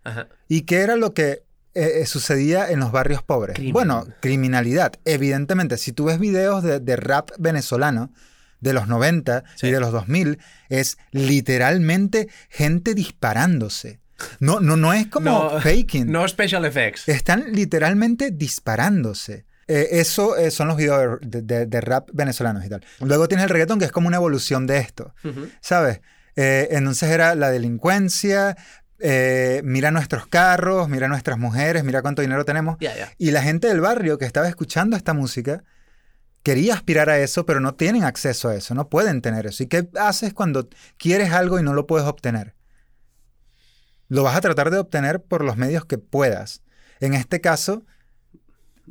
Ajá. 0.05 0.29
¿Y 0.49 0.63
qué 0.63 0.81
era 0.81 0.97
lo 0.97 1.13
que 1.13 1.43
eh, 1.75 2.01
eh, 2.01 2.07
sucedía 2.07 2.71
en 2.71 2.81
los 2.81 2.91
barrios 2.91 3.23
pobres? 3.23 3.57
Bueno, 3.73 4.07
criminalidad. 4.21 4.95
Evidentemente, 5.05 5.77
si 5.77 5.93
tú 5.93 6.07
ves 6.07 6.19
videos 6.19 6.65
de, 6.65 6.97
rap 6.97 7.31
venezolano 7.39 8.11
de 8.61 8.73
los 8.73 8.89
90 8.89 9.45
y 9.63 9.71
de 9.71 9.79
los 9.79 9.93
2000, 9.93 10.39
es 10.71 10.99
literalmente 11.13 12.29
gente 12.49 12.95
disparándose. 12.95 14.01
No, 14.41 14.59
no, 14.59 14.77
no 14.77 14.93
es 14.93 15.07
como 15.07 15.61
faking. 15.61 16.11
No 16.11 16.27
special 16.27 16.65
effects. 16.65 17.09
Están 17.09 17.53
literalmente 17.53 18.33
disparándose. 18.33 19.45
Eh, 19.69 20.01
eso 20.01 20.35
son 20.51 20.69
los 20.69 20.77
videos 20.77 21.19
de, 21.21 21.81
rap 21.81 22.09
venezolanos 22.13 22.65
y 22.65 22.69
tal. 22.69 22.85
Luego 23.01 23.29
tienes 23.29 23.45
el 23.45 23.51
reggaetón, 23.51 23.79
que 23.79 23.85
es 23.85 23.93
como 23.93 24.09
una 24.09 24.17
evolución 24.17 24.67
de 24.67 24.79
esto. 24.79 25.15
¿Sabes? 25.61 26.01
entonces 26.41 27.11
era 27.11 27.35
la 27.35 27.51
delincuencia, 27.51 28.57
eh, 29.01 29.61
mira 29.65 29.91
nuestros 29.93 30.27
carros, 30.27 30.89
mira 30.89 31.07
nuestras 31.07 31.39
mujeres, 31.39 31.85
mira 31.85 32.03
cuánto 32.03 32.23
dinero 32.23 32.45
tenemos. 32.45 32.77
Y 33.17 33.31
la 33.31 33.43
gente 33.43 33.69
del 33.69 33.81
barrio 33.81 34.19
que 34.19 34.25
estaba 34.25 34.49
escuchando 34.49 34.97
esta 34.97 35.15
música 35.15 35.63
quería 36.43 36.75
aspirar 36.75 37.11
a 37.11 37.19
eso, 37.19 37.47
pero 37.47 37.61
no 37.61 37.75
tienen 37.75 38.05
acceso 38.05 38.49
a 38.49 38.55
eso, 38.55 38.75
no 38.75 38.89
pueden 38.89 39.23
tener 39.23 39.47
eso. 39.47 39.63
¿Y 39.63 39.67
qué 39.67 39.89
haces 40.01 40.35
cuando 40.35 40.69
quieres 40.97 41.33
algo 41.33 41.59
y 41.59 41.63
no 41.63 41.75
lo 41.75 41.87
puedes 41.87 42.07
obtener? 42.07 42.55
Lo 44.09 44.23
vas 44.23 44.37
a 44.37 44.41
tratar 44.41 44.71
de 44.71 44.79
obtener 44.79 45.23
por 45.23 45.45
los 45.45 45.57
medios 45.57 45.85
que 45.85 45.99
puedas. 45.99 46.63
En 47.01 47.15
este 47.15 47.41
caso, 47.41 47.85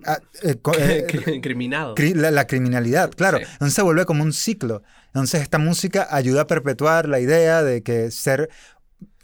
ah, 0.05 0.19
eh, 0.43 0.55
eh. 0.77 2.13
La, 2.15 2.47
criminalidad, 2.47 3.11
claro. 3.11 3.37
Entonces 3.39 3.73
se 3.73 3.81
vuelve 3.81 4.05
como 4.05 4.23
un 4.23 4.33
ciclo. 4.33 4.83
Entonces 5.07 5.41
esta 5.41 5.57
música 5.57 6.07
ayuda 6.11 6.41
a 6.41 6.47
perpetuar 6.47 7.07
la 7.07 7.19
idea 7.19 7.63
de 7.63 7.83
que 7.83 8.11
ser 8.11 8.49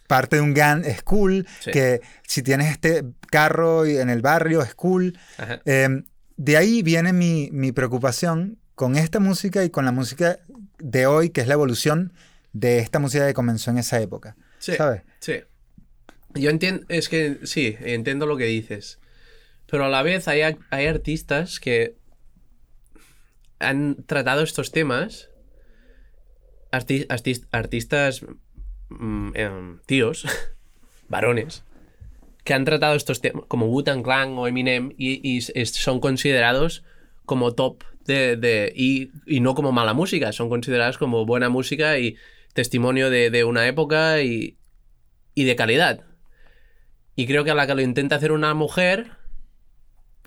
parte 0.07 0.37
de 0.37 0.41
un 0.41 0.53
gang 0.53 0.85
es 0.85 1.01
cool, 1.03 1.47
que 1.71 2.01
si 2.27 2.43
tienes 2.43 2.71
este 2.71 3.03
carro 3.29 3.85
en 3.85 4.09
el 4.09 4.21
barrio 4.21 4.61
es 4.61 4.75
cool. 4.75 5.17
Em, 5.65 6.03
de 6.37 6.57
ahí 6.57 6.83
viene 6.83 7.13
mi, 7.13 7.49
mi, 7.51 7.71
preocupación 7.71 8.57
con 8.75 8.95
esta 8.95 9.19
música 9.19 9.63
y 9.63 9.69
con 9.69 9.85
la 9.85 9.91
música 9.91 10.39
de 10.79 11.05
hoy, 11.05 11.29
que 11.29 11.41
es 11.41 11.47
la 11.47 11.53
evolución 11.53 12.13
de 12.53 12.79
esta 12.79 12.99
música 12.99 13.25
que 13.25 13.33
comenzó 13.33 13.71
en 13.71 13.79
esa 13.79 13.99
época. 13.99 14.35
Sí, 14.59 14.73
¿Sabes? 14.75 15.01
Sí. 15.19 15.41
Yo 16.35 16.49
entiendo, 16.49 16.85
es 16.89 17.09
que 17.09 17.39
sí, 17.43 17.75
entiendo 17.81 18.25
lo 18.25 18.37
que 18.37 18.45
dices. 18.45 18.99
Pero 19.73 19.85
a 19.85 19.89
la 19.89 20.03
vez 20.03 20.27
hay, 20.27 20.41
hay 20.69 20.85
artistas 20.85 21.59
que 21.59 21.95
han 23.57 24.03
tratado 24.05 24.43
estos 24.43 24.71
temas, 24.71 25.31
artistas 26.69 28.23
Mm, 28.99 29.31
em, 29.35 29.79
tíos, 29.85 30.25
varones, 31.09 31.63
que 32.43 32.53
han 32.53 32.65
tratado 32.65 32.95
estos 32.95 33.21
temas, 33.21 33.45
como 33.47 33.67
Wu-Tang 33.67 34.03
Clan 34.03 34.37
o 34.37 34.47
Eminem, 34.47 34.93
y, 34.97 35.41
son 35.41 35.99
considerados 35.99 36.83
como 37.25 37.53
top 37.53 37.83
de, 38.05 38.71
y, 38.75 39.39
no 39.39 39.55
como 39.55 39.71
mala 39.71 39.93
música, 39.93 40.31
son 40.33 40.49
considerados 40.49 40.97
como 40.97 41.25
buena 41.25 41.49
música 41.49 41.97
y 41.97 42.17
testimonio 42.53 43.09
de, 43.09 43.43
una 43.43 43.67
época 43.67 44.21
y, 44.21 44.57
y, 45.33 45.45
de 45.45 45.55
calidad. 45.55 46.01
Y 47.15 47.27
creo 47.27 47.43
que 47.43 47.51
a 47.51 47.55
la 47.55 47.67
que 47.67 47.75
lo 47.75 47.81
intenta 47.81 48.15
hacer 48.17 48.31
una 48.31 48.53
mujer, 48.53 49.11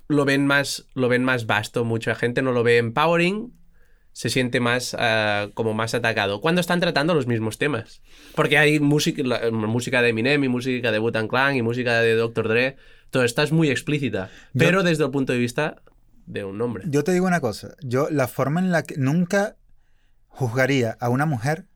lo 0.08 0.24
ven 0.24 0.46
más, 0.46 0.86
lo 0.94 1.08
ven 1.08 1.24
más 1.24 1.46
vasto. 1.46 1.84
Mucha 1.84 2.14
gente 2.14 2.42
no 2.42 2.52
lo 2.52 2.62
ve 2.62 2.78
empowering 2.78 3.52
se 4.16 4.30
siente 4.30 4.60
más 4.60 4.96
ah, 4.98 5.50
como 5.52 5.74
más 5.74 5.92
atacado 5.92 6.40
cuando 6.40 6.62
están 6.62 6.80
tratando 6.80 7.12
los 7.12 7.26
mismos 7.26 7.58
temas. 7.58 8.00
Porque 8.34 8.56
hay 8.56 8.80
música, 8.80 9.22
música 9.52 10.00
de 10.00 10.08
Eminem 10.08 10.42
y 10.42 10.48
música 10.48 10.90
de 10.90 10.98
Wu-Tang 10.98 11.28
Clan 11.28 11.54
y 11.54 11.60
música 11.60 12.00
de 12.00 12.14
Dr. 12.14 12.48
Dre. 12.48 12.76
Todo 13.10 13.24
está 13.24 13.42
es 13.42 13.52
muy 13.52 13.68
explícita, 13.68 14.30
pero 14.56 14.82
desde 14.82 15.04
el 15.04 15.10
punto 15.10 15.34
de 15.34 15.38
vista 15.38 15.82
de 16.24 16.44
un 16.44 16.58
hombre. 16.62 16.84
Yo 16.86 17.04
te 17.04 17.12
digo 17.12 17.26
una 17.26 17.40
cosa, 17.40 17.76
yo 17.82 18.08
la 18.10 18.26
forma 18.26 18.58
en 18.60 18.72
la 18.72 18.84
que 18.84 18.96
nunca 18.96 19.58
juzgaría 20.28 20.96
a 20.98 21.10
una 21.10 21.26
mujer 21.26 21.66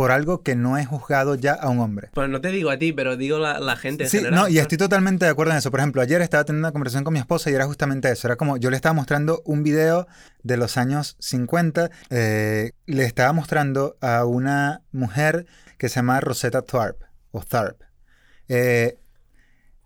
por 0.00 0.12
algo 0.12 0.42
que 0.42 0.56
no 0.56 0.78
es 0.78 0.86
juzgado 0.86 1.34
ya 1.34 1.52
a 1.52 1.68
un 1.68 1.78
hombre. 1.78 2.08
Pues 2.14 2.26
no 2.30 2.40
te 2.40 2.48
digo 2.48 2.70
a 2.70 2.78
ti, 2.78 2.90
pero 2.90 3.18
digo 3.18 3.38
la, 3.38 3.60
la 3.60 3.76
gente 3.76 4.04
en 4.04 4.08
sí, 4.08 4.22
No, 4.30 4.48
y 4.48 4.58
estoy 4.58 4.78
totalmente 4.78 5.26
de 5.26 5.30
acuerdo 5.30 5.52
en 5.52 5.58
eso. 5.58 5.70
Por 5.70 5.80
ejemplo, 5.80 6.00
ayer 6.00 6.22
estaba 6.22 6.42
teniendo 6.42 6.66
una 6.66 6.72
conversación 6.72 7.04
con 7.04 7.12
mi 7.12 7.18
esposa 7.18 7.50
y 7.50 7.54
era 7.54 7.66
justamente 7.66 8.10
eso. 8.10 8.26
Era 8.26 8.36
como, 8.36 8.56
yo 8.56 8.70
le 8.70 8.76
estaba 8.76 8.94
mostrando 8.94 9.42
un 9.44 9.62
video 9.62 10.08
de 10.42 10.56
los 10.56 10.78
años 10.78 11.18
50. 11.18 11.90
Eh, 12.08 12.72
le 12.86 13.04
estaba 13.04 13.34
mostrando 13.34 13.98
a 14.00 14.24
una 14.24 14.80
mujer 14.90 15.44
que 15.76 15.90
se 15.90 15.96
llama 15.96 16.18
Rosetta 16.22 16.62
Tharp, 16.62 16.96
o 17.30 17.42
Tharp. 17.42 17.82
Eh, 18.48 18.96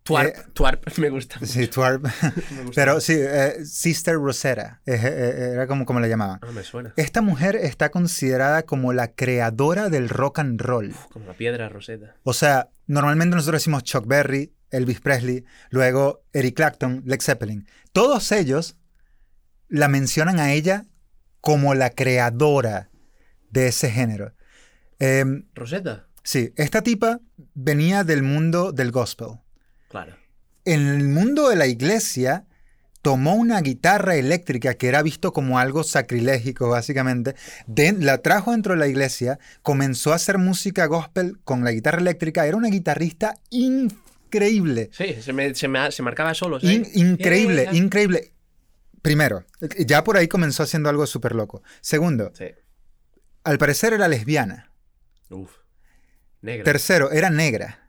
Twarp, 0.04 0.36
eh, 0.36 0.42
Twarp, 0.52 0.86
me 0.98 1.08
gusta. 1.08 1.44
Sí, 1.44 1.66
Twarp. 1.66 2.06
Pero 2.74 3.00
sí, 3.00 3.14
eh, 3.18 3.64
Sister 3.64 4.16
Rosetta, 4.16 4.82
eh, 4.84 5.52
era 5.54 5.66
como, 5.66 5.86
como 5.86 5.98
la 5.98 6.08
llamaban. 6.08 6.40
Ah, 6.42 6.52
me 6.52 6.62
suena. 6.62 6.92
Esta 6.96 7.22
mujer 7.22 7.56
está 7.56 7.90
considerada 7.90 8.64
como 8.64 8.92
la 8.92 9.12
creadora 9.12 9.88
del 9.88 10.10
rock 10.10 10.40
and 10.40 10.60
roll. 10.60 10.94
como 11.10 11.26
la 11.26 11.32
piedra 11.32 11.70
Rosetta. 11.70 12.16
O 12.22 12.34
sea, 12.34 12.68
normalmente 12.86 13.34
nosotros 13.34 13.62
decimos 13.62 13.82
Chuck 13.82 14.06
Berry, 14.06 14.52
Elvis 14.70 15.00
Presley, 15.00 15.44
luego 15.70 16.22
Eric 16.34 16.56
Clapton, 16.56 17.02
Led 17.06 17.22
Zeppelin. 17.22 17.66
Todos 17.92 18.30
ellos 18.30 18.76
la 19.68 19.88
mencionan 19.88 20.38
a 20.38 20.52
ella 20.52 20.84
como 21.40 21.74
la 21.74 21.90
creadora 21.90 22.90
de 23.50 23.68
ese 23.68 23.90
género. 23.90 24.34
Em, 24.98 25.46
¿Rosetta? 25.54 26.08
Sí, 26.22 26.52
esta 26.56 26.82
tipa 26.82 27.20
venía 27.54 28.04
del 28.04 28.22
mundo 28.22 28.72
del 28.72 28.90
gospel. 28.90 29.43
En 30.64 30.88
el 30.88 31.08
mundo 31.08 31.48
de 31.48 31.56
la 31.56 31.66
iglesia, 31.66 32.46
tomó 33.04 33.34
una 33.34 33.60
guitarra 33.60 34.16
eléctrica 34.16 34.72
que 34.74 34.88
era 34.88 35.02
visto 35.02 35.34
como 35.34 35.58
algo 35.58 35.84
sacrilégico, 35.84 36.70
básicamente, 36.70 37.34
la 38.00 38.18
trajo 38.18 38.52
dentro 38.52 38.72
de 38.72 38.78
la 38.78 38.86
iglesia, 38.86 39.38
comenzó 39.62 40.12
a 40.12 40.16
hacer 40.16 40.38
música 40.38 40.86
gospel 40.86 41.38
con 41.44 41.64
la 41.64 41.72
guitarra 41.72 42.00
eléctrica, 42.00 42.46
era 42.46 42.56
una 42.56 42.68
guitarrista 42.68 43.34
increíble. 43.50 44.88
Sí, 44.92 45.16
se, 45.20 45.68
marcaba 46.02 46.32
solo. 46.32 46.58
increíble, 46.62 47.68
increíble. 47.72 48.32
Primero, 49.02 49.44
ya 49.80 50.02
por 50.02 50.16
ahí 50.16 50.26
comenzó 50.26 50.62
haciendo 50.62 50.88
algo 50.88 51.06
súper 51.06 51.34
loco. 51.34 51.62
Segundo, 51.82 52.32
al 53.44 53.58
parecer 53.58 53.92
era 53.92 54.08
lesbiana. 54.08 54.70
Uf, 55.28 55.50
negra. 56.40 56.64
Tercero, 56.64 57.12
era 57.12 57.28
negra. 57.28 57.86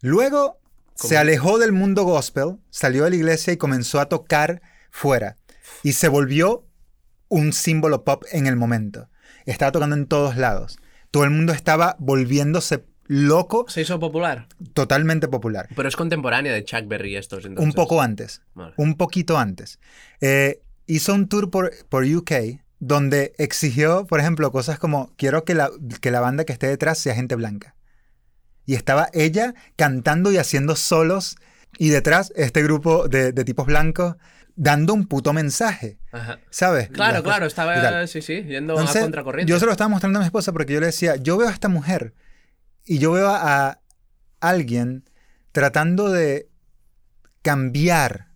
Luego 0.00 0.63
se 0.94 1.16
alejó 1.16 1.58
del 1.58 1.72
mundo 1.72 2.04
gospel, 2.04 2.58
salió 2.70 3.04
de 3.04 3.10
la 3.10 3.16
iglesia 3.16 3.52
y 3.52 3.56
comenzó 3.56 4.00
a 4.00 4.08
tocar 4.08 4.62
fuera. 4.90 5.38
Y 5.82 5.92
se 5.92 6.08
volvió 6.08 6.66
un 7.28 7.52
símbolo 7.52 8.04
pop 8.04 8.24
en 8.32 8.46
el 8.46 8.56
momento. 8.56 9.08
Estaba 9.44 9.72
tocando 9.72 9.96
en 9.96 10.06
todos 10.06 10.36
lados. 10.36 10.78
Todo 11.10 11.24
el 11.24 11.30
mundo 11.30 11.52
estaba 11.52 11.96
volviéndose 11.98 12.84
loco. 13.06 13.66
Se 13.68 13.82
hizo 13.82 13.98
popular. 13.98 14.48
Totalmente 14.72 15.28
popular. 15.28 15.68
Pero 15.74 15.88
es 15.88 15.96
contemporánea 15.96 16.52
de 16.52 16.64
Chuck 16.64 16.86
Berry 16.86 17.16
estos. 17.16 17.44
Un 17.44 17.72
poco 17.72 18.00
antes. 18.00 18.42
Un 18.76 18.96
poquito 18.96 19.38
antes. 19.38 19.78
Eh, 20.20 20.62
hizo 20.86 21.14
un 21.14 21.28
tour 21.28 21.50
por, 21.50 21.72
por 21.88 22.04
UK 22.04 22.60
donde 22.78 23.32
exigió, 23.38 24.06
por 24.06 24.20
ejemplo, 24.20 24.52
cosas 24.52 24.78
como 24.78 25.12
quiero 25.16 25.44
que 25.44 25.54
la, 25.54 25.70
que 26.00 26.10
la 26.10 26.20
banda 26.20 26.44
que 26.44 26.52
esté 26.52 26.66
detrás 26.66 26.98
sea 26.98 27.14
gente 27.14 27.34
blanca. 27.34 27.73
Y 28.66 28.74
estaba 28.74 29.08
ella 29.12 29.54
cantando 29.76 30.32
y 30.32 30.38
haciendo 30.38 30.76
solos 30.76 31.36
y 31.78 31.90
detrás 31.90 32.32
este 32.36 32.62
grupo 32.62 33.08
de, 33.08 33.32
tipos 33.44 33.66
blancos 33.66 34.16
dando 34.56 34.94
un 34.94 35.06
puto 35.06 35.32
mensaje. 35.32 35.98
¿Sabes? 36.50 36.88
Claro, 36.90 37.22
claro, 37.22 37.46
estaba, 37.46 38.06
sí, 38.06 38.22
sí, 38.22 38.44
yendo 38.44 38.78
a 38.78 38.86
contracorriente. 38.86 39.50
Yo 39.50 39.58
se 39.58 39.66
lo 39.66 39.72
estaba 39.72 39.88
mostrando 39.88 40.18
a 40.18 40.22
mi 40.22 40.26
esposa 40.26 40.52
porque 40.52 40.72
yo 40.72 40.80
le 40.80 40.86
decía, 40.86 41.16
yo 41.16 41.36
veo 41.36 41.48
a 41.48 41.52
esta 41.52 41.68
mujer 41.68 42.14
y 42.84 42.98
yo 42.98 43.12
veo 43.12 43.28
a 43.30 43.80
alguien 44.40 45.04
tratando 45.52 46.10
de 46.10 46.48
cambiar, 47.42 48.28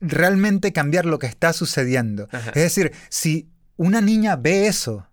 realmente 0.00 0.72
cambiar 0.72 1.06
lo 1.06 1.18
que 1.18 1.26
está 1.26 1.52
sucediendo. 1.52 2.28
Es 2.48 2.54
decir, 2.54 2.92
si 3.08 3.50
una 3.76 4.00
niña 4.00 4.36
ve 4.36 4.66
eso. 4.66 5.08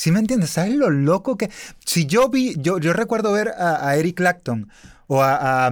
¿Sí 0.00 0.12
me 0.12 0.18
entiendes? 0.18 0.48
¿Sabes 0.48 0.72
lo 0.76 0.88
loco 0.88 1.36
que... 1.36 1.50
Si 1.84 2.06
yo 2.06 2.30
vi, 2.30 2.54
yo, 2.56 2.78
yo 2.78 2.94
recuerdo 2.94 3.32
ver 3.32 3.52
a, 3.58 3.94
Eric 3.96 4.16
Clapton 4.16 4.70
o 5.08 5.22
a, 5.22 5.70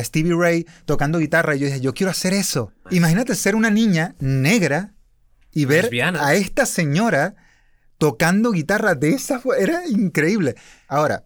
Stevie 0.00 0.34
Ray 0.36 0.66
tocando 0.84 1.20
guitarra 1.20 1.54
y 1.54 1.60
yo 1.60 1.66
dije, 1.66 1.80
yo 1.80 1.94
quiero 1.94 2.10
hacer 2.10 2.32
eso. 2.32 2.72
Imagínate 2.90 3.36
ser 3.36 3.54
una 3.54 3.70
niña 3.70 4.16
negra 4.18 4.94
y 5.52 5.64
ver 5.66 5.90
a 6.18 6.34
esta 6.34 6.66
señora 6.66 7.36
tocando 7.98 8.50
guitarra 8.50 8.96
de 8.96 9.10
esa 9.10 9.38
forma. 9.38 9.62
Era 9.62 9.86
increíble. 9.86 10.56
Ahora, 10.88 11.24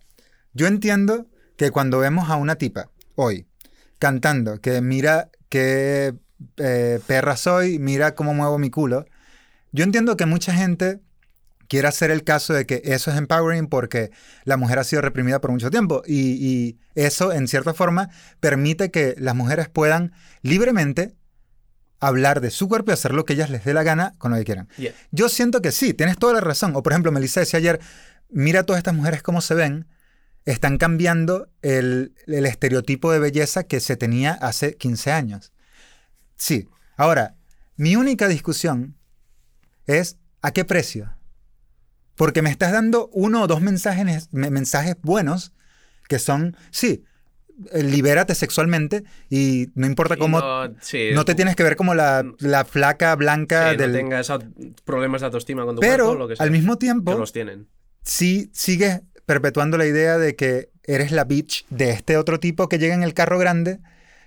yo 0.53 0.67
entiendo 0.67 1.29
que 1.57 1.71
cuando 1.71 2.01
vemos 2.01 2.29
a 2.29 2.37
una 2.37 2.57
tipa 2.57 2.91
hoy 3.15 3.47
cantando, 3.99 4.61
que 4.61 4.83
mira 4.83 5.31
qué 5.49 6.13
eh, 6.59 7.01
perra 7.07 7.39
soy, 7.39 7.79
mira 7.79 8.15
cómo 8.15 8.35
muevo 8.35 8.59
mi 8.59 8.69
culo, 8.69 9.07
yo 9.71 9.85
entiendo 9.85 10.19
que 10.19 10.27
mucha 10.27 10.53
gente 10.53 11.01
quiere 11.73 11.89
hacer 11.89 12.11
el 12.11 12.23
caso 12.23 12.53
de 12.53 12.67
que 12.67 12.83
eso 12.85 13.11
es 13.11 13.17
empowering 13.17 13.67
porque 13.67 14.11
la 14.45 14.59
mujer 14.59 14.79
ha 14.79 14.85
sido 14.85 15.01
reprimida 15.01 15.41
por 15.41 15.53
mucho 15.53 15.71
tiempo 15.71 16.03
y, 16.07 16.77
eso 16.95 17.33
en 17.33 17.49
cierta 17.49 17.73
forma 17.73 18.11
permite 18.41 18.91
que 18.91 19.15
las 19.17 19.35
mujeres 19.35 19.71
puedan 19.71 20.13
libremente 20.43 21.15
hablar 21.99 22.43
de 22.43 22.51
su 22.51 22.69
cuerpo 22.69 22.91
y 22.91 22.93
hacer 22.93 23.15
lo 23.15 23.25
que 23.25 23.33
ellas 23.33 23.49
les 23.49 23.65
dé 23.65 23.73
la 23.73 23.85
gana 23.85 24.13
con 24.19 24.33
lo 24.33 24.37
que 24.37 24.45
quieran. 24.45 24.69
Yo 25.13 25.31
siento 25.31 25.63
que 25.63 25.73
sí, 25.73 25.95
tienes 25.95 26.19
toda 26.19 26.35
la 26.35 26.43
razón. 26.43 26.77
O 26.77 26.83
por 26.83 26.93
ejemplo, 26.93 27.11
Melissa 27.11 27.41
decía 27.41 27.57
ayer, 27.57 27.81
mira 28.29 28.65
todas 28.65 28.77
estas 28.77 28.93
mujeres 28.93 29.23
cómo 29.23 29.41
se 29.41 29.55
ven, 29.55 29.89
están 30.45 30.77
cambiando 30.77 31.49
el, 31.63 32.15
el 32.27 32.45
estereotipo 32.45 33.11
de 33.13 33.19
belleza 33.19 33.63
que 33.63 33.81
se 33.81 33.97
tenía 33.97 34.33
hace 34.33 34.77
15 34.77 35.11
años. 35.11 35.55
Sí. 36.37 36.69
Ahora, 36.99 37.37
mi 37.77 37.97
única 37.97 38.29
discusión 38.29 38.99
es 39.87 40.19
¿a 40.43 40.51
qué 40.51 40.67
precio? 40.67 41.17
Porque 42.17 42.43
me 42.43 42.51
estás 42.51 42.73
dando 42.73 43.09
uno 43.13 43.43
o 43.43 43.47
dos 43.47 43.61
mensajes, 43.61 44.29
mensajes 44.33 44.97
buenos 45.03 45.53
que 46.09 46.19
son, 46.19 46.57
sí, 46.71 47.05
eh, 47.73 47.83
libérate 47.83 48.35
sexualmente 48.35 49.05
y 49.31 49.69
no 49.75 49.87
importa 49.87 50.17
cómo. 50.17 50.41
No, 50.41 51.25
te 51.25 51.35
tienes 51.35 51.57
que 51.57 51.63
ver 51.63 51.77
como 51.77 51.95
la, 51.95 52.25
la 52.39 52.65
flaca 52.65 53.15
blanca 53.17 53.71
sí, 53.71 53.77
del. 53.77 53.93
No 53.93 53.99
tengas 53.99 54.33
problemas 54.85 55.21
de 55.21 55.27
autoestima 55.27 55.65
con 55.65 55.77
tu 55.77 55.81
Pero, 55.81 56.07
cuerpo, 56.07 56.19
lo 56.23 56.29
que 56.29 56.35
al 56.39 56.51
mismo 56.51 56.79
tiempo. 56.79 57.15
los 57.17 57.33
tienen. 57.33 57.69
Sí, 58.03 58.51
sigues 58.53 59.03
perpetuando 59.27 59.79
la 59.79 59.87
idea 59.87 60.19
de 60.19 60.35
que 60.35 60.71
eres 60.85 61.13
la 61.13 61.25
bitch 61.25 61.65
de 61.71 61.91
este 61.91 62.17
otro 62.17 62.41
tipo 62.41 62.69
que 62.69 62.79
llega 62.79 62.95
en 62.95 63.03
el 63.03 63.15
carro 63.15 63.39
grande 63.39 63.81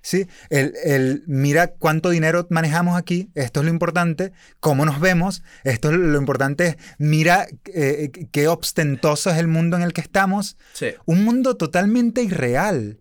¿sí? 0.05 0.27
El, 0.51 1.24
mira 1.25 1.67
cuánto 1.67 2.12
dinero 2.12 2.45
manejamos 2.51 2.95
aquí, 2.95 3.31
esto 3.33 3.62
es 3.62 3.65
lo 3.65 3.71
importante, 3.71 4.33
cómo 4.59 4.85
nos 4.85 5.00
vemos, 5.00 5.41
esto 5.63 5.89
es 5.89 5.97
lo 5.97 6.19
importante, 6.19 6.67
es 6.67 6.77
mira 7.00 7.47
eh, 7.74 8.12
qué 8.31 8.47
ostentoso 8.47 9.31
es 9.31 9.38
el 9.38 9.47
mundo 9.47 9.77
en 9.77 9.83
el 9.83 9.93
que 9.93 10.01
estamos. 10.01 10.57
Un 11.05 11.25
mundo 11.25 11.57
totalmente 11.57 12.21
irreal. 12.21 13.00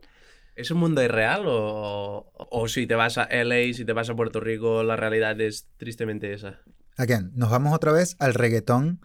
¿Es 0.57 0.71
un 0.71 0.79
mundo 0.79 1.03
irreal 1.03 1.43
o, 1.47 2.33
o, 2.33 2.69
si 2.69 2.87
te 2.87 2.95
vas 2.95 3.19
a 3.19 3.29
LA, 3.31 3.75
si 3.75 3.85
te 3.85 3.93
vas 3.93 4.09
a 4.09 4.15
Puerto 4.15 4.41
Rico, 4.41 4.83
la 4.83 4.97
realidad 4.97 5.39
es 5.41 5.67
tristemente 5.77 6.33
esa? 6.33 6.61
Again, 6.97 7.33
nos 7.35 7.51
vamos 7.51 7.75
otra 7.75 7.93
vez 7.93 8.17
al 8.19 8.35
reggaetón 8.35 9.01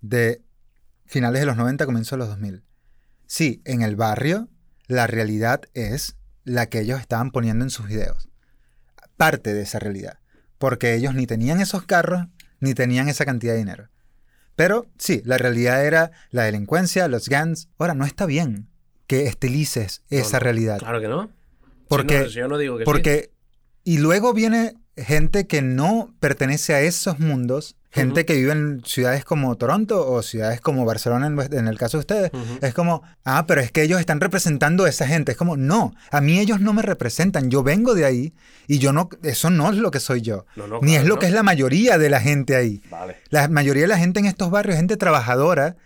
de 0.00 0.42
finales 1.06 1.40
de 1.40 1.46
los 1.46 1.56
90, 1.56 1.86
comienzo 1.86 2.16
de 2.16 2.18
los 2.18 2.28
2000. 2.28 2.64
Sí, 3.26 3.62
en 3.64 3.80
el 3.80 3.96
barrio 3.96 4.48
la 4.88 5.06
realidad 5.06 5.62
es 5.72 6.16
la 6.44 6.66
que 6.66 6.80
ellos 6.80 7.00
estaban 7.00 7.30
poniendo 7.30 7.64
en 7.64 7.70
sus 7.70 7.88
videos. 7.88 8.28
Parte 9.16 9.54
de 9.54 9.62
esa 9.62 9.78
realidad. 9.78 10.18
Porque 10.58 10.94
ellos 10.94 11.14
ni 11.14 11.26
tenían 11.26 11.60
esos 11.60 11.84
carros, 11.84 12.26
ni 12.60 12.74
tenían 12.74 13.08
esa 13.08 13.24
cantidad 13.24 13.52
de 13.52 13.58
dinero. 13.58 13.88
Pero 14.56 14.86
sí, 14.98 15.22
la 15.24 15.38
realidad 15.38 15.84
era 15.84 16.12
la 16.30 16.44
delincuencia, 16.44 17.08
los 17.08 17.28
gangs. 17.28 17.68
Ahora, 17.78 17.94
no 17.94 18.04
está 18.04 18.26
bien 18.26 18.68
que 19.06 19.26
estilices 19.26 20.02
esa 20.10 20.38
realidad. 20.38 20.78
Claro 20.78 21.00
que 21.00 21.08
no. 21.08 21.30
Porque, 21.88 22.28
yo 22.28 22.48
no 22.48 22.56
digo 22.58 22.78
que 22.78 22.84
porque, 22.84 23.32
Y 23.82 23.98
luego 23.98 24.32
viene 24.32 24.76
gente 24.96 25.46
que 25.46 25.60
no 25.60 26.14
pertenece 26.20 26.74
a 26.74 26.80
esos 26.80 27.18
mundos 27.18 27.76
Gente 27.94 28.24
que 28.24 28.34
vive 28.34 28.50
en 28.50 28.82
ciudades 28.84 29.24
como 29.24 29.54
Toronto 29.54 30.10
o 30.10 30.20
ciudades 30.22 30.60
como 30.60 30.84
Barcelona, 30.84 31.28
en, 31.28 31.68
el 31.68 31.78
caso 31.78 31.96
de 31.96 32.00
ustedes, 32.00 32.32
es 32.60 32.74
como, 32.74 33.04
ah, 33.24 33.44
pero 33.46 33.60
es 33.60 33.70
que 33.70 33.82
ellos 33.82 34.00
están 34.00 34.20
representando 34.20 34.84
a 34.84 34.88
esa 34.88 35.06
gente. 35.06 35.30
Es 35.30 35.38
como, 35.38 35.56
no, 35.56 35.94
a 36.10 36.20
mí 36.20 36.40
ellos 36.40 36.60
no 36.60 36.72
me 36.72 36.82
representan. 36.82 37.52
Yo 37.52 37.62
vengo 37.62 37.94
de 37.94 38.04
ahí 38.04 38.34
y 38.66 38.80
yo 38.80 38.92
no, 38.92 39.08
eso 39.22 39.48
no 39.48 39.70
es 39.70 39.76
lo 39.76 39.92
que 39.92 40.00
soy 40.00 40.22
yo. 40.22 40.44
Ni 40.82 40.96
es 40.96 41.04
lo 41.04 41.20
que 41.20 41.26
es 41.26 41.32
la 41.32 41.44
mayoría 41.44 41.96
de 41.96 42.10
la 42.10 42.20
gente 42.20 42.56
ahí. 42.56 42.82
La 43.30 43.46
mayoría 43.46 43.82
de 43.82 43.88
la 43.88 43.98
gente 43.98 44.18
en 44.18 44.26
estos 44.26 44.50
barrios, 44.50 44.76
gente 44.76 44.96
trabajadora, 44.96 45.76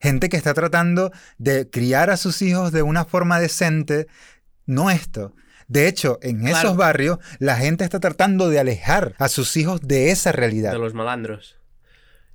gente 0.00 0.30
que 0.30 0.38
está 0.38 0.54
tratando 0.54 1.12
de 1.36 1.68
criar 1.68 2.08
a 2.08 2.16
sus 2.16 2.40
hijos 2.40 2.72
de 2.72 2.80
una 2.80 3.04
forma 3.04 3.40
decente, 3.40 4.06
no 4.64 4.90
esto. 4.90 5.34
De 5.66 5.86
hecho, 5.86 6.18
en 6.22 6.48
esos 6.48 6.76
barrios, 6.76 7.18
la 7.38 7.56
gente 7.56 7.84
está 7.84 8.00
tratando 8.00 8.48
de 8.48 8.58
alejar 8.58 9.14
a 9.18 9.28
sus 9.28 9.54
hijos 9.58 9.82
de 9.82 10.10
esa 10.10 10.32
realidad. 10.32 10.72
De 10.72 10.78
los 10.78 10.94
malandros. 10.94 11.57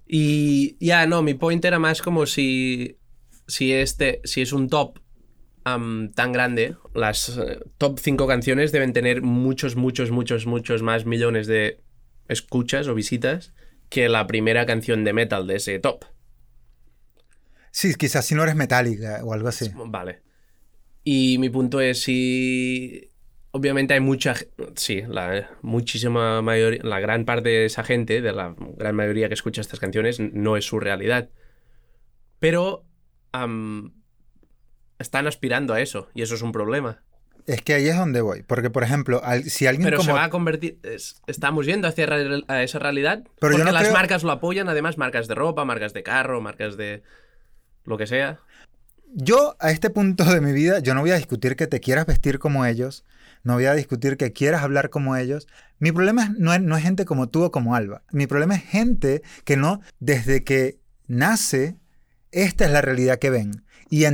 Y 0.07 0.77
ya, 0.85 1.07
no, 1.07 1.21
mi 1.21 1.33
point 1.33 1.63
era 1.63 1.79
más 1.79 2.01
como 2.01 2.25
si, 2.25 2.97
si, 3.47 3.73
este, 3.73 4.21
si 4.23 4.41
es 4.41 4.53
un 4.53 4.69
top 4.69 4.99
tan 5.63 6.33
grande, 6.33 6.75
las 6.93 7.37
eh, 7.37 7.59
top 7.77 7.99
5 7.99 8.27
canciones 8.27 8.71
deben 8.71 8.91
tener 8.91 9.21
muchos, 9.21 9.75
muchos, 9.75 10.11
muchos, 10.11 10.45
muchos 10.45 10.81
más 10.81 11.05
millones 11.05 11.47
de 11.47 11.79
escuchas 12.27 12.87
o 12.87 12.95
visitas 12.95 13.53
que 13.89 14.09
la 14.09 14.27
primera 14.27 14.65
canción 14.65 15.03
de 15.03 15.13
metal 15.13 15.47
de 15.47 15.55
ese 15.55 15.79
top. 15.79 16.05
Sí, 17.71 17.95
quizás 17.95 18.25
si 18.25 18.35
no 18.35 18.43
eres 18.43 18.55
metálica 18.55 19.21
o 19.23 19.33
algo 19.33 19.47
así. 19.47 19.71
Vale. 19.73 20.21
Y 21.03 21.37
mi 21.39 21.49
punto 21.49 21.79
es 21.79 22.01
si 22.01 23.12
obviamente 23.55 23.93
hay 23.93 23.99
mucha, 23.99 24.35
sí, 24.75 25.03
la 25.07 25.51
muchísima 25.61 26.41
mayoría, 26.41 26.81
la 26.83 26.99
gran 26.99 27.23
parte 27.23 27.49
de 27.49 27.65
esa 27.65 27.83
gente, 27.83 28.19
de 28.19 28.33
la 28.33 28.55
gran 28.77 28.95
mayoría 28.95 29.27
que 29.27 29.35
escucha 29.35 29.61
estas 29.61 29.79
canciones, 29.79 30.19
no 30.19 30.57
es 30.57 30.65
su 30.65 30.79
realidad. 30.79 31.29
Pero 32.39 32.83
están 34.99 35.27
aspirando 35.27 35.73
a 35.73 35.81
eso 35.81 36.09
y 36.13 36.23
eso 36.23 36.35
es 36.35 36.41
un 36.41 36.51
problema. 36.51 37.03
Es 37.45 37.61
que 37.61 37.73
ahí 37.73 37.87
es 37.87 37.95
donde 37.95 38.21
voy, 38.21 38.41
porque 38.41 38.69
por 38.69 38.83
ejemplo, 38.83 39.21
si 39.45 39.67
alguien 39.67 39.85
Pero 39.85 40.01
se 40.01 40.11
va 40.11 40.23
a 40.23 40.29
convertir, 40.29 40.79
estamos 41.27 41.65
yendo 41.65 41.87
hacia 41.87 42.05
esa 42.63 42.79
realidad, 42.79 43.23
Pero 43.39 43.55
porque 43.57 43.71
las 43.71 43.91
marcas 43.91 44.23
lo 44.23 44.31
apoyan, 44.31 44.67
además 44.67 44.97
marcas 44.97 45.27
de 45.27 45.35
ropa, 45.35 45.63
marcas 45.63 45.93
de 45.93 46.03
carro, 46.03 46.41
marcas 46.41 46.75
de 46.75 47.03
lo 47.83 47.97
que 47.97 48.07
sea. 48.07 48.39
Yo 49.13 49.55
a 49.59 49.69
este 49.69 49.91
punto 49.91 50.23
de 50.23 50.41
mi 50.41 50.53
vida, 50.53 50.79
yo 50.79 50.95
no 50.95 51.01
voy 51.01 51.11
a 51.11 51.17
discutir 51.17 51.55
que 51.55 51.67
te 51.67 51.79
quieras 51.79 52.07
vestir 52.07 52.39
como 52.39 52.65
ellos, 52.65 53.03
no 53.43 53.56
voy 53.56 53.65
a 53.65 53.75
discutir 53.75 54.17
que 54.17 54.32
quieras 54.32 54.63
hablar 54.63 54.89
como 54.89 55.15
ellos. 55.15 55.47
Mi 55.79 55.91
problema 55.91 56.34
no 56.38 56.53
es, 56.53 56.62
no 56.62 56.77
es 56.77 56.84
gente 56.84 57.06
como 57.06 57.29
tú 57.29 57.43
o 57.43 57.51
como 57.51 57.75
Alba. 57.75 58.03
Mi 58.12 58.25
problema 58.25 58.56
es 58.56 58.63
gente 58.63 59.21
que 59.43 59.58
no, 59.58 59.82
desde 59.99 60.43
que 60.43 60.79
nace, 61.08 61.75
esta 62.32 62.65
es 62.65 62.71
la 62.71 62.82
realidad 62.82 63.19
que 63.19 63.29
ven. 63.29 63.63
Y 63.89 64.06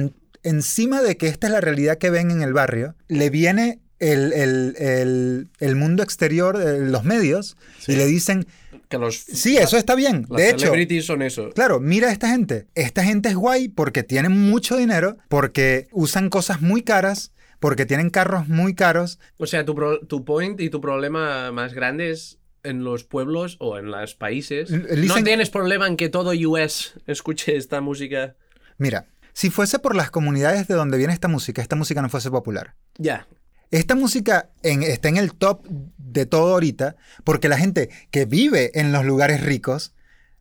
encima 0.43 1.01
de 1.01 1.17
que 1.17 1.27
esta 1.27 1.47
es 1.47 1.53
la 1.53 1.61
realidad 1.61 1.97
que 1.97 2.09
ven 2.09 2.31
en 2.31 2.41
el 2.41 2.53
barrio, 2.53 2.95
le 3.07 3.29
viene 3.29 3.79
el, 3.99 5.75
mundo 5.75 6.03
exterior, 6.03 6.57
los 6.57 7.03
medios, 7.03 7.57
y 7.87 7.95
le 7.95 8.05
dicen... 8.05 8.47
Que 8.87 8.97
los, 8.97 9.17
sí, 9.17 9.57
eso 9.57 9.77
está 9.77 9.93
bien. 9.93 10.25
de 10.27 10.49
hecho, 10.49 10.73
son 11.03 11.21
eso. 11.21 11.51
Claro, 11.51 11.79
mira 11.79 12.09
a 12.09 12.11
esta 12.11 12.31
gente. 12.31 12.65
Esta 12.73 13.03
gente 13.03 13.29
es 13.29 13.35
guay 13.35 13.67
porque 13.67 14.01
tienen 14.01 14.31
mucho 14.31 14.77
dinero, 14.77 15.17
porque 15.27 15.87
usan 15.91 16.31
cosas 16.31 16.61
muy 16.61 16.81
caras, 16.81 17.31
porque 17.59 17.85
tienen 17.85 18.09
carros 18.09 18.47
muy 18.47 18.73
caros. 18.73 19.19
O 19.37 19.45
sea, 19.45 19.65
tu, 19.65 19.75
tu 20.07 20.25
point 20.25 20.59
y 20.59 20.69
tu 20.69 20.81
problema 20.81 21.51
más 21.51 21.73
grande 21.73 22.11
es 22.11 22.39
en 22.63 22.83
los 22.83 23.03
pueblos 23.03 23.57
o 23.59 23.77
en 23.77 23.91
los 23.91 24.15
países. 24.15 24.71
no 24.71 25.23
tienes 25.23 25.49
problema 25.49 25.87
en 25.87 25.97
que 25.97 26.09
todo 26.09 26.31
US 26.49 26.95
escuche 27.07 27.55
esta 27.55 27.81
música. 27.81 28.35
Mira, 28.77 29.07
si 29.33 29.49
fuese 29.49 29.79
por 29.79 29.95
las 29.95 30.11
comunidades 30.11 30.67
de 30.67 30.75
donde 30.75 30.97
viene 30.97 31.13
esta 31.13 31.27
música, 31.27 31.61
esta 31.61 31.75
música 31.75 32.01
no 32.01 32.09
fuese 32.09 32.31
popular. 32.31 32.75
Ya. 32.97 33.27
Esta 33.71 33.95
música 33.95 34.49
está 34.63 35.09
en 35.09 35.17
el 35.17 35.33
top 35.33 35.63
de 35.97 36.25
todo 36.25 36.53
ahorita 36.53 36.95
porque 37.23 37.49
la 37.49 37.57
gente 37.57 37.89
que 38.09 38.25
vive 38.25 38.71
en 38.73 38.91
los 38.91 39.05
lugares 39.05 39.41
ricos 39.41 39.93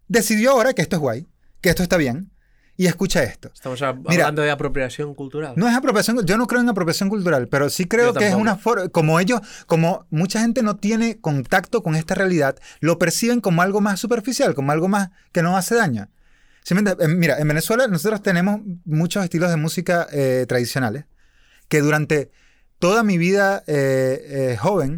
decidió 0.06 0.52
ahora 0.52 0.72
que 0.72 0.82
esto 0.82 0.96
es 0.96 1.00
guay, 1.00 1.26
que 1.60 1.68
esto 1.68 1.82
está 1.82 1.98
bien 1.98 2.30
y 2.78 2.86
escucha 2.86 3.24
esto. 3.24 3.50
Estamos 3.52 3.82
hablando 3.82 4.40
de 4.40 4.52
apropiación 4.52 5.12
cultural. 5.12 5.54
No 5.56 5.68
es 5.68 5.74
apropiación, 5.74 6.24
yo 6.24 6.38
no 6.38 6.46
creo 6.46 6.60
en 6.60 6.68
apropiación 6.68 7.08
cultural, 7.08 7.48
pero 7.48 7.68
sí 7.70 7.86
creo 7.86 8.14
que 8.14 8.28
es 8.28 8.36
una 8.36 8.56
forma, 8.56 8.88
como 8.88 9.18
ellos, 9.18 9.40
como 9.66 10.06
mucha 10.10 10.40
gente 10.40 10.62
no 10.62 10.76
tiene 10.76 11.20
contacto 11.20 11.82
con 11.82 11.96
esta 11.96 12.14
realidad, 12.14 12.56
lo 12.78 12.96
perciben 12.96 13.40
como 13.40 13.62
algo 13.62 13.80
más 13.80 13.98
superficial, 13.98 14.54
como 14.54 14.70
algo 14.70 14.86
más 14.86 15.10
que 15.32 15.42
no 15.42 15.56
hace 15.56 15.74
daño. 15.74 16.08
Mira, 17.08 17.38
en 17.40 17.48
Venezuela 17.48 17.88
nosotros 17.88 18.22
tenemos 18.22 18.60
muchos 18.84 19.24
estilos 19.24 19.50
de 19.50 19.56
música 19.56 20.06
eh, 20.12 20.46
tradicionales 20.48 21.06
que 21.66 21.80
durante 21.80 22.30
toda 22.78 23.02
mi 23.02 23.18
vida 23.18 23.64
eh, 23.66 24.52
eh, 24.52 24.56
joven, 24.56 24.94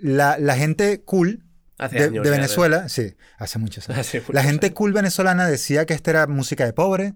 la, 0.00 0.38
la 0.38 0.56
gente 0.56 1.02
cool 1.04 1.43
Hace 1.78 1.96
de, 1.96 2.04
años 2.04 2.22
de 2.24 2.30
ya, 2.30 2.36
Venezuela, 2.36 2.88
sí, 2.88 3.14
hace 3.38 3.58
muchos 3.58 3.88
años. 3.88 4.00
Hace 4.00 4.20
muchos 4.20 4.34
La 4.34 4.42
gente 4.42 4.66
años. 4.66 4.76
cool 4.76 4.92
venezolana 4.92 5.46
decía 5.48 5.86
que 5.86 5.94
esta 5.94 6.10
era 6.12 6.26
música 6.26 6.64
de 6.64 6.72
pobre, 6.72 7.14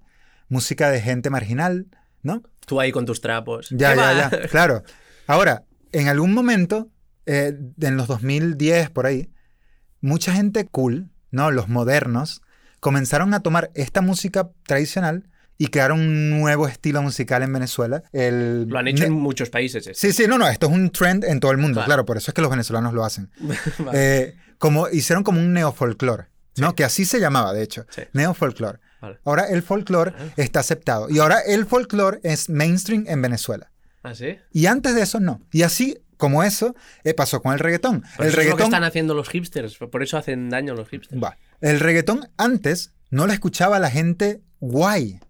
música 0.48 0.90
de 0.90 1.00
gente 1.00 1.30
marginal, 1.30 1.86
¿no? 2.22 2.42
Tú 2.66 2.80
ahí 2.80 2.90
con 2.92 3.06
tus 3.06 3.20
trapos. 3.20 3.68
Ya, 3.70 3.90
¿Qué 3.92 3.96
ya, 3.96 4.02
va? 4.02 4.30
ya. 4.30 4.48
Claro. 4.50 4.82
Ahora, 5.26 5.64
en 5.92 6.08
algún 6.08 6.34
momento, 6.34 6.88
eh, 7.26 7.56
en 7.80 7.96
los 7.96 8.08
2010, 8.08 8.90
por 8.90 9.06
ahí, 9.06 9.30
mucha 10.00 10.32
gente 10.32 10.66
cool, 10.66 11.08
¿no? 11.30 11.50
Los 11.50 11.68
modernos, 11.68 12.42
comenzaron 12.80 13.34
a 13.34 13.40
tomar 13.40 13.70
esta 13.74 14.00
música 14.00 14.50
tradicional 14.66 15.28
y 15.60 15.68
crearon 15.68 16.00
un 16.00 16.40
nuevo 16.40 16.68
estilo 16.68 17.02
musical 17.02 17.42
en 17.42 17.52
Venezuela. 17.52 18.02
El 18.12 18.66
Lo 18.68 18.78
han 18.78 18.86
hecho 18.88 19.04
en 19.04 19.12
muchos 19.12 19.50
países. 19.50 19.86
esto. 19.86 19.98
Sí, 20.06 20.12
sí, 20.12 20.26
no, 20.28 20.38
no, 20.38 20.46
esto 20.48 20.66
es 20.66 20.72
un 20.72 20.90
trend 20.90 21.24
en 21.24 21.40
todo 21.40 21.50
el 21.52 21.58
mundo, 21.58 21.74
Claro. 21.76 21.86
claro, 21.86 22.04
por 22.06 22.16
eso 22.16 22.30
es 22.30 22.34
que 22.34 22.42
los 22.42 22.50
venezolanos 22.50 22.92
lo 22.94 23.04
hacen. 23.04 23.30
Vale. 23.78 23.90
Eh, 23.94 24.36
como 24.58 24.88
hicieron 24.88 25.24
como 25.24 25.40
un 25.40 25.52
neofolclore, 25.52 26.26
¿no? 26.56 26.68
Sí. 26.70 26.74
Que 26.76 26.84
así 26.84 27.04
se 27.04 27.20
llamaba, 27.20 27.52
de 27.52 27.62
hecho. 27.62 27.86
Sí. 27.90 28.02
Neofolclore. 28.12 28.78
Vale. 29.00 29.18
Ahora 29.24 29.44
el 29.48 29.62
folclore 29.62 30.12
Ah. 30.18 30.24
está 30.36 30.60
aceptado. 30.60 31.08
Y 31.08 31.18
ahora 31.20 31.38
el 31.40 31.66
folclore 31.66 32.18
es 32.24 32.48
mainstream 32.48 33.04
en 33.06 33.22
Venezuela. 33.22 33.70
¿Ah, 34.02 34.14
sí? 34.14 34.36
Y 34.52 34.66
antes 34.66 34.94
de 34.96 35.02
eso 35.02 35.20
no. 35.20 35.40
Y 35.52 35.62
así 35.62 35.98
como 36.16 36.42
eso 36.42 36.74
eh, 37.04 37.14
pasó 37.14 37.40
con 37.40 37.52
el 37.52 37.60
reggaetón. 37.60 38.00
Pues 38.16 38.18
el 38.18 38.26
eso 38.26 38.26
es 38.26 38.32
lo 38.32 38.36
que 38.36 38.42
reggaetón, 38.42 38.64
están 38.66 38.84
haciendo 38.84 39.14
los 39.14 39.28
hipsters. 39.28 39.76
Por 39.76 40.02
eso 40.02 40.16
hacen 40.18 40.50
daño 40.50 40.74
los 40.74 40.88
hipsters. 40.88 41.22
Va. 41.22 41.36
el 41.60 41.78
reggaetón 41.80 42.28
antes 42.36 42.92
no 43.10 43.26
lo 43.28 43.32
escuchaba 43.32 43.78
la 43.78 43.90
gente 43.90 44.40
guay. 44.60 45.20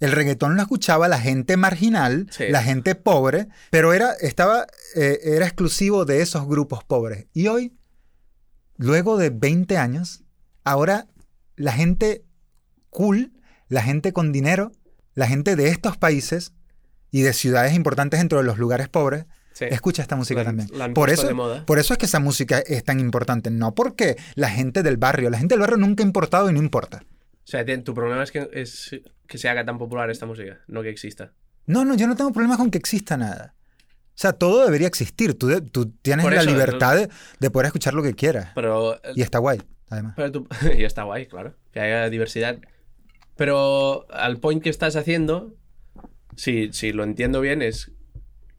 El 0.00 0.12
reggaetón 0.12 0.56
lo 0.56 0.60
escuchaba 0.62 1.08
la 1.08 1.18
gente 1.18 1.56
marginal, 1.56 2.26
Sí. 2.30 2.44
la 2.48 2.62
gente 2.62 2.94
pobre, 2.94 3.48
pero 3.70 3.94
era, 3.94 4.12
estaba, 4.20 4.66
eh, 4.96 5.18
era 5.24 5.46
exclusivo 5.46 6.04
de 6.04 6.20
esos 6.20 6.46
grupos 6.46 6.84
pobres. 6.84 7.26
Y 7.32 7.46
hoy, 7.48 7.72
luego 8.76 9.16
de 9.16 9.30
20 9.30 9.76
años, 9.76 10.22
ahora 10.64 11.06
la 11.56 11.72
gente 11.72 12.24
cool, 12.90 13.32
la 13.68 13.82
gente 13.82 14.12
con 14.12 14.32
dinero, 14.32 14.72
la 15.14 15.26
gente 15.26 15.56
de 15.56 15.68
estos 15.68 15.96
países 15.96 16.52
y 17.10 17.22
de 17.22 17.32
ciudades 17.32 17.74
importantes 17.74 18.18
dentro 18.20 18.38
de 18.38 18.44
los 18.44 18.58
lugares 18.58 18.88
pobres, 18.88 19.26
Sí. 19.52 19.66
escucha 19.70 20.02
esta 20.02 20.16
música 20.16 20.40
La 20.40 20.44
también. 20.46 20.68
la 20.72 20.92
por, 20.92 21.10
eso, 21.10 21.28
de 21.28 21.34
moda. 21.34 21.64
por 21.64 21.78
eso 21.78 21.92
es 21.94 21.98
que 21.98 22.06
esa 22.06 22.18
música 22.18 22.58
es 22.58 22.82
tan 22.82 22.98
importante. 22.98 23.52
No 23.52 23.72
porque 23.72 24.16
la 24.34 24.50
gente 24.50 24.82
del 24.82 24.96
barrio, 24.96 25.30
la 25.30 25.38
gente 25.38 25.54
del 25.54 25.60
barrio 25.60 25.76
nunca 25.76 26.02
ha 26.02 26.06
importado 26.06 26.50
y 26.50 26.52
no 26.52 26.58
importa. 26.58 27.04
O 27.06 27.46
sea, 27.46 27.64
tu 27.84 27.94
problema 27.94 28.24
es 28.24 28.32
que, 28.32 28.48
es 28.52 28.90
que 29.28 29.38
se 29.38 29.48
haga 29.48 29.64
tan 29.64 29.78
popular 29.78 30.10
esta 30.10 30.26
música, 30.26 30.58
no 30.66 30.82
que 30.82 30.88
exista. 30.88 31.34
No, 31.66 31.84
no, 31.84 31.94
yo 31.94 32.08
no 32.08 32.16
tengo 32.16 32.32
problemas 32.32 32.56
con 32.58 32.72
que 32.72 32.78
exista 32.78 33.16
nada. 33.16 33.53
O 34.14 34.16
sea, 34.16 34.32
todo 34.32 34.64
debería 34.64 34.86
existir. 34.86 35.36
Tú, 35.36 35.48
de- 35.48 35.60
tú 35.60 35.86
tienes 35.90 36.24
Por 36.24 36.32
la 36.34 36.40
eso, 36.42 36.50
libertad 36.50 36.94
de, 36.96 37.08
de 37.40 37.50
poder 37.50 37.66
escuchar 37.66 37.94
lo 37.94 38.02
que 38.02 38.14
quieras. 38.14 38.52
Pero, 38.54 39.00
Y 39.16 39.22
está 39.22 39.38
guay, 39.38 39.60
además. 39.88 40.14
pero 40.16 40.30
tú- 40.32 40.48
y 40.78 40.84
está 40.84 41.02
guay, 41.02 41.26
claro, 41.26 41.54
que 41.72 41.80
haya 41.80 42.08
diversidad. 42.10 42.58
Pero 43.36 44.06
al 44.12 44.38
point 44.38 44.62
que 44.62 44.70
estás 44.70 44.94
haciendo, 44.96 45.56
si, 46.36 46.72
si 46.72 46.92
lo 46.92 47.02
entiendo 47.02 47.40
bien, 47.40 47.60
es 47.62 47.90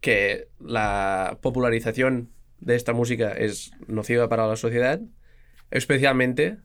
que 0.00 0.48
la 0.60 1.38
popularización 1.40 2.30
de 2.60 2.76
esta 2.76 2.92
música 2.92 3.32
es 3.32 3.70
nociva 3.86 4.28
para 4.28 4.46
la 4.46 4.56
sociedad, 4.56 5.00
especialmente 5.70 6.58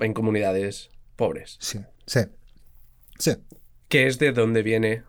en 0.00 0.12
comunidades 0.14 0.90
pobres, 1.16 1.56
Sí, 1.60 1.78
sí. 2.06 2.20
Sí, 3.18 3.32
que 3.88 4.06
es 4.08 4.18
de 4.18 4.32
donde 4.32 4.62
viene 4.62 5.04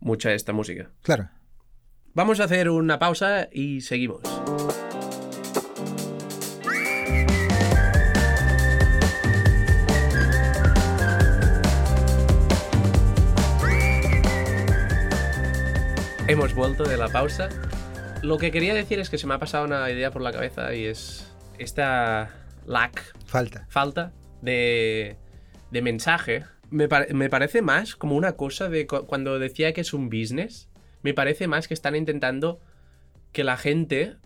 mucha 0.00 0.32
esta 0.32 0.52
música. 0.54 0.90
claro. 1.02 1.28
Vamos 2.14 2.40
a 2.40 2.44
hacer 2.44 2.70
una 2.70 2.98
pausa 2.98 3.48
y 3.52 3.80
seguimos. 3.80 4.20
Hemos 16.26 16.54
vuelto 16.54 16.84
de 16.84 16.96
la 16.96 17.08
pausa. 17.08 17.48
Lo 18.22 18.38
que 18.38 18.50
quería 18.50 18.72
decir 18.74 18.98
es 18.98 19.10
que 19.10 19.18
se 19.18 19.26
me 19.26 19.34
ha 19.34 19.38
pasado 19.38 19.64
una 19.66 19.90
idea 19.90 20.10
por 20.10 20.22
la 20.22 20.32
cabeza 20.32 20.74
y 20.74 20.86
es 20.86 21.30
esta 21.58 22.30
lack 22.66 23.02
Falta. 23.26 23.66
falta 23.68 24.12
de, 24.40 25.16
de 25.70 25.82
mensaje. 25.82 26.44
Me, 26.70 26.88
me 27.12 27.28
parece 27.28 27.60
más 27.60 27.94
como 27.94 28.16
una 28.16 28.32
cosa 28.32 28.68
de 28.70 28.86
cu- 28.86 29.04
cuando 29.06 29.38
decía 29.38 29.72
que 29.74 29.82
es 29.82 29.92
un 29.92 30.08
business, 30.08 30.70
me 31.04 31.14
parece 31.14 31.46
más 31.46 31.68
que 31.68 31.74
están 31.74 31.94
intentando 31.94 32.60
que 33.30 33.44
la 33.44 33.56
gente, 33.58 34.16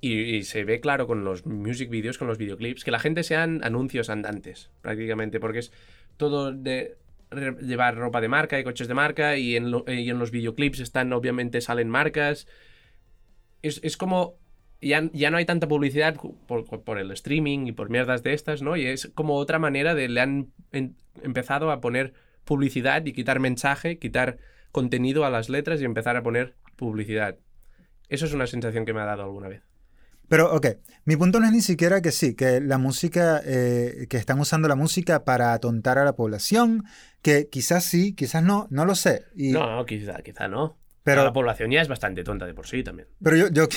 y, 0.00 0.42
se 0.44 0.64
ve 0.64 0.80
claro 0.80 1.06
con 1.06 1.24
los 1.24 1.44
music 1.46 1.90
videos, 1.90 2.16
con 2.16 2.26
los 2.26 2.38
videoclips, 2.38 2.84
que 2.84 2.90
la 2.90 2.98
gente 2.98 3.22
sean 3.22 3.62
anuncios 3.62 4.08
andantes, 4.08 4.70
prácticamente, 4.80 5.38
porque 5.38 5.60
es 5.60 5.72
todo 6.16 6.52
de 6.52 6.96
llevar 7.60 7.96
ropa 7.96 8.20
de 8.20 8.28
marca 8.28 8.58
y 8.58 8.64
coches 8.64 8.88
de 8.88 8.94
marca, 8.94 9.36
y 9.36 9.56
en, 9.56 9.70
los 9.70 10.30
videoclips 10.30 10.80
están, 10.80 11.12
obviamente, 11.12 11.60
salen 11.60 11.90
marcas. 11.90 12.48
Es, 13.60 13.80
es 13.84 13.98
como 13.98 14.38
ya, 14.80 15.10
ya 15.12 15.30
no 15.30 15.36
hay 15.36 15.44
tanta 15.44 15.68
publicidad 15.68 16.16
por, 16.46 16.64
por 16.64 16.98
el 16.98 17.10
streaming 17.10 17.66
y 17.66 17.72
por 17.72 17.90
mierdas 17.90 18.22
de 18.22 18.32
estas, 18.32 18.62
¿no? 18.62 18.76
Y 18.76 18.86
es 18.86 19.10
como 19.14 19.34
otra 19.34 19.58
manera 19.58 19.94
de 19.94 20.08
le 20.08 20.20
han 20.22 20.52
empezado 21.22 21.70
a 21.70 21.82
poner 21.82 22.14
publicidad 22.44 23.04
y 23.04 23.12
quitar 23.12 23.38
mensaje, 23.38 23.98
quitar 23.98 24.38
contenido 24.76 25.24
a 25.24 25.30
las 25.30 25.48
letras 25.48 25.80
y 25.80 25.86
empezar 25.86 26.18
a 26.18 26.22
poner 26.22 26.54
publicidad. 26.76 27.38
Eso 28.10 28.26
es 28.26 28.34
una 28.34 28.46
sensación 28.46 28.84
que 28.84 28.92
me 28.92 29.00
ha 29.00 29.06
dado 29.06 29.22
alguna 29.22 29.48
vez. 29.48 29.62
Pero, 30.28 30.54
ok, 30.54 30.66
mi 31.06 31.16
punto 31.16 31.40
no 31.40 31.46
es 31.46 31.52
ni 31.52 31.62
siquiera 31.62 32.02
que 32.02 32.12
sí, 32.12 32.34
que 32.34 32.60
la 32.60 32.76
música, 32.76 33.40
eh, 33.42 34.06
que 34.10 34.18
están 34.18 34.38
usando 34.38 34.68
la 34.68 34.74
música 34.74 35.24
para 35.24 35.54
atontar 35.54 35.96
a 35.96 36.04
la 36.04 36.14
población, 36.14 36.84
que 37.22 37.48
quizás 37.48 37.84
sí, 37.84 38.12
quizás 38.12 38.42
no, 38.42 38.66
no 38.68 38.84
lo 38.84 38.94
sé. 38.94 39.24
Y, 39.34 39.52
No, 39.52 39.76
no, 39.76 39.86
quizá, 39.86 40.20
quizá 40.22 40.46
no. 40.46 40.76
pero, 41.02 41.22
Pero 41.22 41.24
la 41.24 41.32
población 41.32 41.70
ya 41.70 41.80
es 41.80 41.88
bastante 41.88 42.22
tonta 42.22 42.44
de 42.44 42.52
por 42.52 42.66
sí 42.66 42.82
también. 42.82 43.08
pero, 43.22 43.36
yo, 43.38 43.48
yo, 43.48 43.68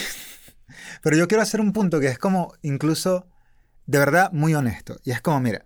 pero 1.01 1.15
yo 1.15 1.29
quiero 1.29 1.43
hacer 1.43 1.62
un 1.62 1.71
punto 1.71 2.01
que 2.01 2.07
es 2.07 2.17
como 2.17 2.55
incluso 2.62 3.25
de 3.85 3.99
verdad 3.99 4.33
muy 4.33 4.53
honesto. 4.53 4.97
Y 5.05 5.12
es 5.12 5.21
como, 5.21 5.39
mira, 5.39 5.63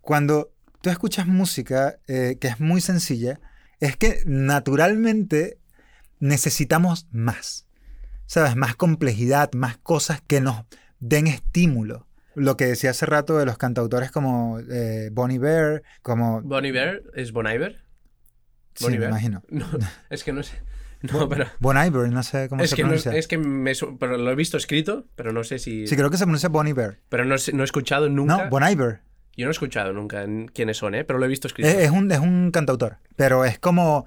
cuando 0.00 0.52
tú 0.82 0.90
escuchas 0.90 1.26
música 1.26 1.98
eh, 2.06 2.36
que 2.40 2.46
es 2.46 2.60
muy 2.60 2.80
sencilla, 2.80 3.40
es 3.82 3.96
que 3.96 4.22
naturalmente 4.26 5.58
necesitamos 6.20 7.08
más. 7.10 7.66
¿Sabes? 8.26 8.54
Más 8.56 8.76
complejidad, 8.76 9.52
más 9.54 9.76
cosas 9.76 10.22
que 10.26 10.40
nos 10.40 10.64
den 11.00 11.26
estímulo. 11.26 12.06
Lo 12.34 12.56
que 12.56 12.64
decía 12.66 12.90
hace 12.90 13.06
rato 13.06 13.36
de 13.36 13.44
los 13.44 13.58
cantautores 13.58 14.10
como 14.12 14.60
eh, 14.70 15.10
Bonnie 15.12 15.38
Bear, 15.38 15.82
como... 16.00 16.40
¿Bon 16.42 16.64
Iver? 16.64 17.02
¿Es 17.14 17.32
Bon 17.32 17.46
Iver? 17.46 17.84
Sí, 18.74 18.84
Bon 18.84 18.92
me 18.92 18.96
Iver. 18.98 19.08
imagino. 19.10 19.42
No, 19.50 19.66
es 20.08 20.24
que 20.24 20.32
no 20.32 20.42
sé. 20.42 20.56
No, 21.02 21.28
pero... 21.28 21.46
Bon 21.58 21.76
Iver, 21.76 22.08
no 22.10 22.22
sé 22.22 22.48
cómo 22.48 22.62
Es 22.62 22.70
se 22.70 22.76
que, 22.76 22.82
no, 22.84 22.90
pronuncia. 22.90 23.12
es 23.16 23.26
que 23.26 23.36
me 23.36 23.72
pero 23.98 24.16
lo 24.16 24.30
he 24.30 24.36
visto 24.36 24.56
escrito, 24.56 25.06
pero 25.16 25.32
no 25.32 25.42
sé 25.42 25.58
si... 25.58 25.88
Sí, 25.88 25.96
creo 25.96 26.08
que 26.08 26.16
se 26.16 26.24
pronuncia 26.24 26.48
Bonnie 26.48 26.72
Bear. 26.72 27.00
Pero 27.08 27.24
no, 27.24 27.34
no 27.52 27.62
he 27.62 27.64
escuchado 27.64 28.08
nunca... 28.08 28.44
No, 28.44 28.48
Bon 28.50 28.62
Iver. 28.62 29.00
Yo 29.36 29.46
no 29.46 29.50
he 29.50 29.52
escuchado 29.52 29.92
nunca 29.92 30.24
quiénes 30.52 30.76
son, 30.76 30.94
¿eh? 30.94 31.04
Pero 31.04 31.18
lo 31.18 31.24
he 31.24 31.28
visto 31.28 31.46
escrito. 31.48 31.68
Es, 31.68 31.76
es 31.76 31.90
un, 31.90 32.10
es 32.12 32.18
un 32.18 32.50
cantautor, 32.50 32.98
pero 33.16 33.44
es 33.44 33.58
como 33.58 34.06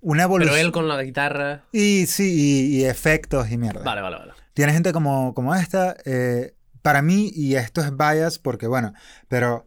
una 0.00 0.24
evolución. 0.24 0.54
Pero 0.54 0.66
él 0.66 0.72
con 0.72 0.88
la 0.88 1.02
guitarra... 1.02 1.64
Y 1.72 2.06
sí, 2.06 2.34
y, 2.34 2.76
y 2.78 2.84
efectos 2.84 3.50
y 3.50 3.56
mierda. 3.58 3.82
Vale, 3.82 4.00
vale, 4.00 4.16
vale. 4.16 4.32
Tiene 4.54 4.72
gente 4.72 4.92
como, 4.92 5.34
como 5.34 5.54
esta. 5.54 5.96
eh, 6.04 6.54
para 6.82 7.02
mí, 7.02 7.30
y 7.34 7.54
esto 7.56 7.80
es 7.80 7.96
bias 7.96 8.38
porque, 8.38 8.66
bueno, 8.66 8.92
pero 9.28 9.64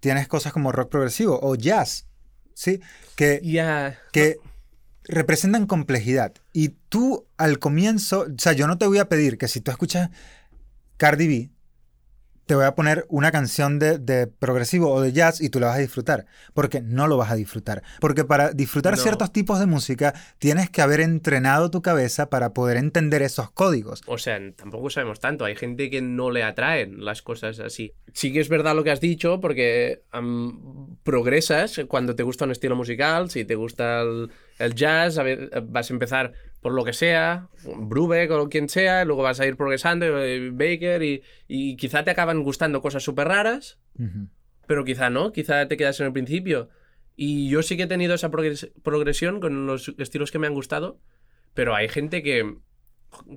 tienes 0.00 0.26
cosas 0.28 0.52
como 0.52 0.72
rock 0.72 0.90
progresivo 0.90 1.38
o 1.42 1.54
jazz, 1.54 2.06
¿sí? 2.54 2.80
Que, 3.16 3.40
Ya... 3.44 3.98
que 4.12 4.38
representan 5.04 5.66
complejidad. 5.66 6.32
Y 6.52 6.70
tú 6.88 7.26
al 7.36 7.58
comienzo, 7.58 8.22
o 8.22 8.38
sea, 8.38 8.52
yo 8.52 8.66
no 8.66 8.78
te 8.78 8.86
voy 8.86 8.98
a 8.98 9.08
pedir 9.08 9.38
que 9.38 9.46
si 9.48 9.60
tú 9.60 9.70
escuchas 9.70 10.10
Cardi 10.96 11.28
B, 11.28 11.50
te 12.52 12.56
voy 12.56 12.66
a 12.66 12.74
poner 12.74 13.06
una 13.08 13.32
canción 13.32 13.78
de, 13.78 13.96
de 13.98 14.26
progresivo 14.26 14.92
o 14.92 15.00
de 15.00 15.10
jazz 15.14 15.40
y 15.40 15.48
tú 15.48 15.58
la 15.58 15.68
vas 15.68 15.76
a 15.76 15.80
disfrutar. 15.80 16.26
Porque 16.52 16.82
no 16.82 17.06
lo 17.06 17.16
vas 17.16 17.30
a 17.30 17.34
disfrutar. 17.34 17.82
Porque 17.98 18.26
para 18.26 18.52
disfrutar 18.52 18.92
No. 18.92 19.02
ciertos 19.02 19.32
tipos 19.32 19.58
de 19.58 19.64
música 19.64 20.12
tienes 20.38 20.68
que 20.68 20.82
haber 20.82 21.00
entrenado 21.00 21.70
tu 21.70 21.80
cabeza 21.80 22.28
para 22.28 22.52
poder 22.52 22.76
entender 22.76 23.22
esos 23.22 23.50
códigos. 23.52 24.02
O 24.04 24.18
sea, 24.18 24.38
tampoco 24.54 24.90
sabemos 24.90 25.18
tanto. 25.18 25.46
Hay 25.46 25.56
gente 25.56 25.88
que 25.88 26.02
no 26.02 26.30
le 26.30 26.42
atraen 26.42 27.02
las 27.02 27.22
cosas 27.22 27.58
así. 27.58 27.94
Sí 28.12 28.34
que 28.34 28.40
es 28.40 28.50
verdad 28.50 28.76
lo 28.76 28.84
que 28.84 28.90
has 28.90 29.00
dicho, 29.00 29.40
porque 29.40 30.02
progresas 31.04 31.80
cuando 31.88 32.14
te 32.14 32.22
gusta 32.22 32.44
un 32.44 32.50
estilo 32.50 32.76
musical. 32.76 33.30
Si 33.30 33.46
te 33.46 33.54
gusta 33.54 34.02
el, 34.02 34.30
el 34.58 34.74
jazz, 34.74 35.16
a 35.16 35.22
ver, 35.22 35.48
vas 35.68 35.90
a 35.90 35.94
empezar 35.94 36.32
por 36.62 36.72
lo 36.72 36.84
que 36.84 36.92
sea, 36.92 37.48
Brubeck 37.64 38.30
o 38.30 38.48
quien 38.48 38.68
sea, 38.68 39.04
luego 39.04 39.22
vas 39.22 39.40
a 39.40 39.46
ir 39.46 39.56
progresando, 39.56 40.06
eh, 40.22 40.50
Baker, 40.50 41.02
y, 41.02 41.22
y 41.48 41.76
quizá 41.76 42.04
te 42.04 42.12
acaban 42.12 42.42
gustando 42.44 42.80
cosas 42.80 43.02
súper 43.02 43.26
raras, 43.28 43.80
pero 44.68 44.84
quizá 44.84 45.10
no, 45.10 45.32
quizá 45.32 45.66
te 45.66 45.76
quedas 45.76 45.98
en 46.00 46.06
el 46.06 46.12
principio. 46.12 46.70
Y 47.16 47.50
yo 47.50 47.62
sí 47.62 47.76
que 47.76 47.82
he 47.82 47.88
tenido 47.88 48.14
esa 48.14 48.30
progres- 48.30 48.72
progresión 48.82 49.40
con 49.40 49.66
los 49.66 49.92
estilos 49.98 50.30
que 50.30 50.38
me 50.38 50.46
han 50.46 50.54
gustado, 50.54 51.00
pero 51.52 51.74
hay 51.74 51.88
gente 51.88 52.22
que 52.22 52.56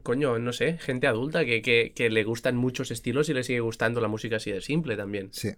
coño, 0.03 0.39
no 0.39 0.53
sé, 0.53 0.77
gente 0.77 1.07
adulta 1.07 1.43
que, 1.43 1.61
que, 1.61 2.09
le 2.09 2.23
gustan 2.23 2.55
muchos 2.55 2.91
estilos 2.91 3.27
y 3.27 3.33
le 3.33 3.43
sigue 3.43 3.59
gustando 3.59 3.99
la 4.01 4.07
música 4.07 4.37
así 4.37 4.51
de 4.51 4.61
simple 4.61 4.95
también. 4.95 5.33
Sí. 5.33 5.49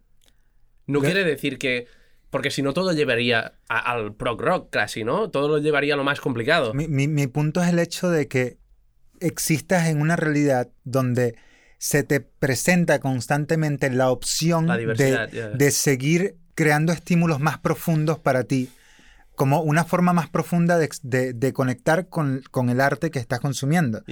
No 0.87 1.01
quiere 1.01 1.23
decir 1.23 1.59
que... 1.59 1.85
Porque 2.29 2.51
si 2.51 2.61
no, 2.61 2.73
todo 2.73 2.91
llevaría 2.93 3.53
al 3.67 4.13
prog 4.13 4.41
rock 4.41 4.69
casi, 4.69 5.03
¿no? 5.03 5.29
Todo 5.29 5.47
lo 5.47 5.57
llevaría 5.59 5.93
a 5.93 5.97
lo 5.97 6.03
más 6.03 6.19
complicado. 6.19 6.73
Mi, 6.73 6.87
mi, 6.87 7.27
punto 7.27 7.61
es 7.61 7.69
el 7.69 7.79
hecho 7.79 8.09
de 8.09 8.27
que 8.27 8.57
existas 9.19 9.87
en 9.87 10.01
una 10.01 10.15
realidad 10.15 10.69
donde 10.83 11.35
se 11.77 12.03
te 12.03 12.19
presenta 12.19 12.99
constantemente 12.99 13.89
la 13.89 14.09
opción 14.11 14.67
de, 14.67 15.51
de, 15.55 15.71
seguir 15.71 16.35
creando 16.55 16.91
estímulos 16.91 17.39
más 17.39 17.59
profundos 17.59 18.19
para 18.19 18.43
ti 18.43 18.69
como 19.37 19.61
una 19.61 19.85
forma 19.85 20.13
más 20.13 20.29
profunda 20.29 20.79
de, 20.79 21.53
conectar 21.53 22.07
con, 22.09 22.41
el 22.69 22.81
arte 22.81 23.11
que 23.11 23.19
estás 23.19 23.39
consumiendo. 23.39 24.03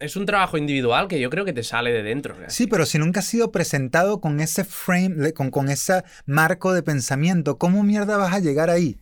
Es 0.00 0.16
un 0.16 0.26
trabajo 0.26 0.56
individual 0.56 1.08
que 1.08 1.20
yo 1.20 1.28
creo 1.28 1.44
que 1.44 1.52
te 1.52 1.64
sale 1.64 1.92
de 1.92 2.02
dentro. 2.02 2.36
Sí, 2.48 2.66
pero 2.66 2.86
si 2.86 2.98
nunca 2.98 3.20
has 3.20 3.26
sido 3.26 3.50
presentado 3.50 4.20
con 4.20 4.40
ese 4.40 4.64
frame, 4.64 5.32
con, 5.32 5.50
con 5.50 5.68
ese 5.68 6.04
marco 6.24 6.72
de 6.72 6.82
pensamiento, 6.82 7.58
¿cómo 7.58 7.82
mierda 7.82 8.16
vas 8.16 8.32
a 8.32 8.38
llegar 8.38 8.70
ahí? 8.70 9.00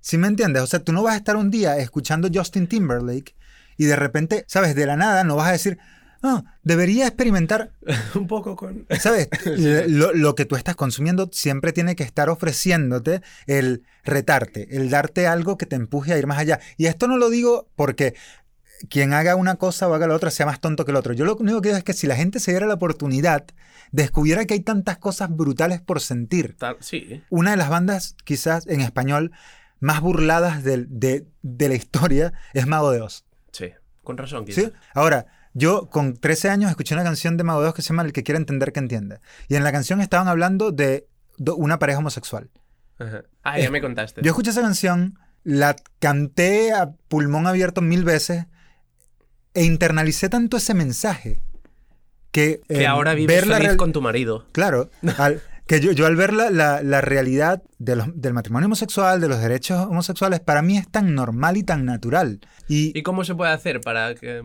¿Sí 0.00 0.18
me 0.18 0.28
entiendes? 0.28 0.62
O 0.62 0.66
sea, 0.66 0.80
tú 0.80 0.92
no 0.92 1.02
vas 1.02 1.14
a 1.14 1.18
estar 1.18 1.36
un 1.36 1.50
día 1.50 1.78
escuchando 1.78 2.28
Justin 2.32 2.68
Timberlake 2.68 3.34
y 3.76 3.86
de 3.86 3.96
repente, 3.96 4.44
¿sabes? 4.46 4.76
De 4.76 4.86
la 4.86 4.96
nada 4.96 5.24
no 5.24 5.34
vas 5.34 5.48
a 5.48 5.52
decir, 5.52 5.78
Ah, 6.22 6.42
debería 6.62 7.06
experimentar 7.06 7.70
un 8.14 8.26
poco 8.26 8.56
con... 8.56 8.86
¿Sabes? 9.00 9.28
lo, 9.88 10.34
que 10.34 10.44
tú 10.44 10.56
estás 10.56 10.76
consumiendo 10.76 11.28
siempre 11.32 11.72
tiene 11.72 11.94
que 11.94 12.02
estar 12.02 12.28
ofreciéndote 12.28 13.22
el 13.46 13.84
retarte, 14.04 14.76
el 14.76 14.90
darte 14.90 15.26
algo 15.26 15.56
que 15.56 15.66
te 15.66 15.76
empuje 15.76 16.12
a 16.12 16.18
ir 16.18 16.26
más 16.26 16.38
allá. 16.38 16.60
Y 16.76 16.86
esto 16.86 17.06
no 17.06 17.16
lo 17.16 17.30
digo 17.30 17.68
porque 17.76 18.14
quien 18.88 19.12
haga 19.12 19.36
una 19.36 19.56
cosa 19.56 19.88
o 19.88 19.94
haga 19.94 20.06
la 20.06 20.14
otra 20.14 20.30
sea 20.30 20.46
más 20.46 20.60
tonto 20.60 20.84
que 20.84 20.90
el 20.90 20.96
otro. 20.96 21.12
Yo 21.12 21.24
lo 21.24 21.36
único 21.36 21.60
que 21.60 21.68
digo 21.68 21.78
es 21.78 21.84
que 21.84 21.92
si 21.92 22.06
la 22.06 22.16
gente 22.16 22.40
se 22.40 22.50
diera 22.52 22.66
la 22.66 22.74
oportunidad, 22.74 23.46
descubriera 23.92 24.44
que 24.44 24.54
hay 24.54 24.60
tantas 24.60 24.98
cosas 24.98 25.34
brutales 25.34 25.80
por 25.80 26.00
sentir. 26.00 26.56
sí. 26.80 27.22
Una 27.30 27.52
de 27.52 27.56
las 27.56 27.68
bandas, 27.68 28.16
quizás 28.24 28.66
en 28.66 28.80
español, 28.80 29.32
más 29.80 30.00
burladas 30.00 30.62
de, 30.64 30.86
de, 30.88 31.68
la 31.68 31.74
historia 31.74 32.32
es 32.54 32.66
Mago 32.66 32.90
de 32.90 33.00
Oz. 33.00 33.24
Sí, 33.52 33.72
con 34.02 34.16
razón. 34.16 34.46
¿Sí? 34.48 34.72
Ahora, 34.94 35.26
yo 35.54 35.88
con 35.90 36.16
13 36.16 36.50
años 36.50 36.70
escuché 36.70 36.94
una 36.94 37.04
canción 37.04 37.36
de 37.36 37.44
Mago 37.44 37.62
de 37.62 37.68
Oz 37.68 37.74
que 37.74 37.82
se 37.82 37.88
llama 37.88 38.02
El 38.02 38.12
que 38.12 38.22
quiere 38.22 38.38
entender 38.38 38.72
que 38.72 38.80
entiende. 38.80 39.18
Y 39.48 39.56
en 39.56 39.64
la 39.64 39.72
canción 39.72 40.00
estaban 40.00 40.28
hablando 40.28 40.72
de 40.72 41.08
una 41.38 41.78
pareja 41.78 41.98
homosexual. 41.98 42.50
Ah, 43.42 43.58
ya 43.58 43.70
me 43.70 43.80
contaste. 43.80 44.22
Yo 44.22 44.30
escuché 44.30 44.50
esa 44.50 44.62
canción, 44.62 45.18
la 45.44 45.76
canté 45.98 46.72
a 46.72 46.92
pulmón 47.08 47.46
abierto 47.46 47.82
mil 47.82 48.04
veces 48.04 48.46
e 49.56 49.64
internalicé 49.64 50.28
tanto 50.28 50.58
ese 50.58 50.74
mensaje 50.74 51.40
que... 52.30 52.60
Que 52.68 52.86
ahora 52.86 53.14
vives 53.14 53.44
feliz 53.44 53.76
con 53.76 53.92
tu 53.92 54.02
marido. 54.02 54.46
Claro. 54.52 54.90
que 55.66 55.80
yo, 55.80 55.92
yo, 55.92 56.04
al 56.06 56.14
ver 56.14 56.32
la, 56.34 56.50
la, 56.50 57.00
realidad 57.00 57.62
del 57.78 58.34
matrimonio 58.34 58.66
homosexual, 58.66 59.20
de 59.20 59.28
los 59.28 59.40
derechos 59.40 59.86
homosexuales, 59.86 60.40
para 60.40 60.60
mí 60.60 60.76
es 60.76 60.88
tan 60.88 61.14
normal 61.14 61.56
y 61.56 61.62
tan 61.62 61.86
natural. 61.86 62.40
¿Y, 62.68 62.96
¿Y 62.96 63.02
cómo 63.02 63.24
se 63.24 63.34
puede 63.34 63.50
hacer 63.50 63.80
para 63.80 64.14
que 64.14 64.44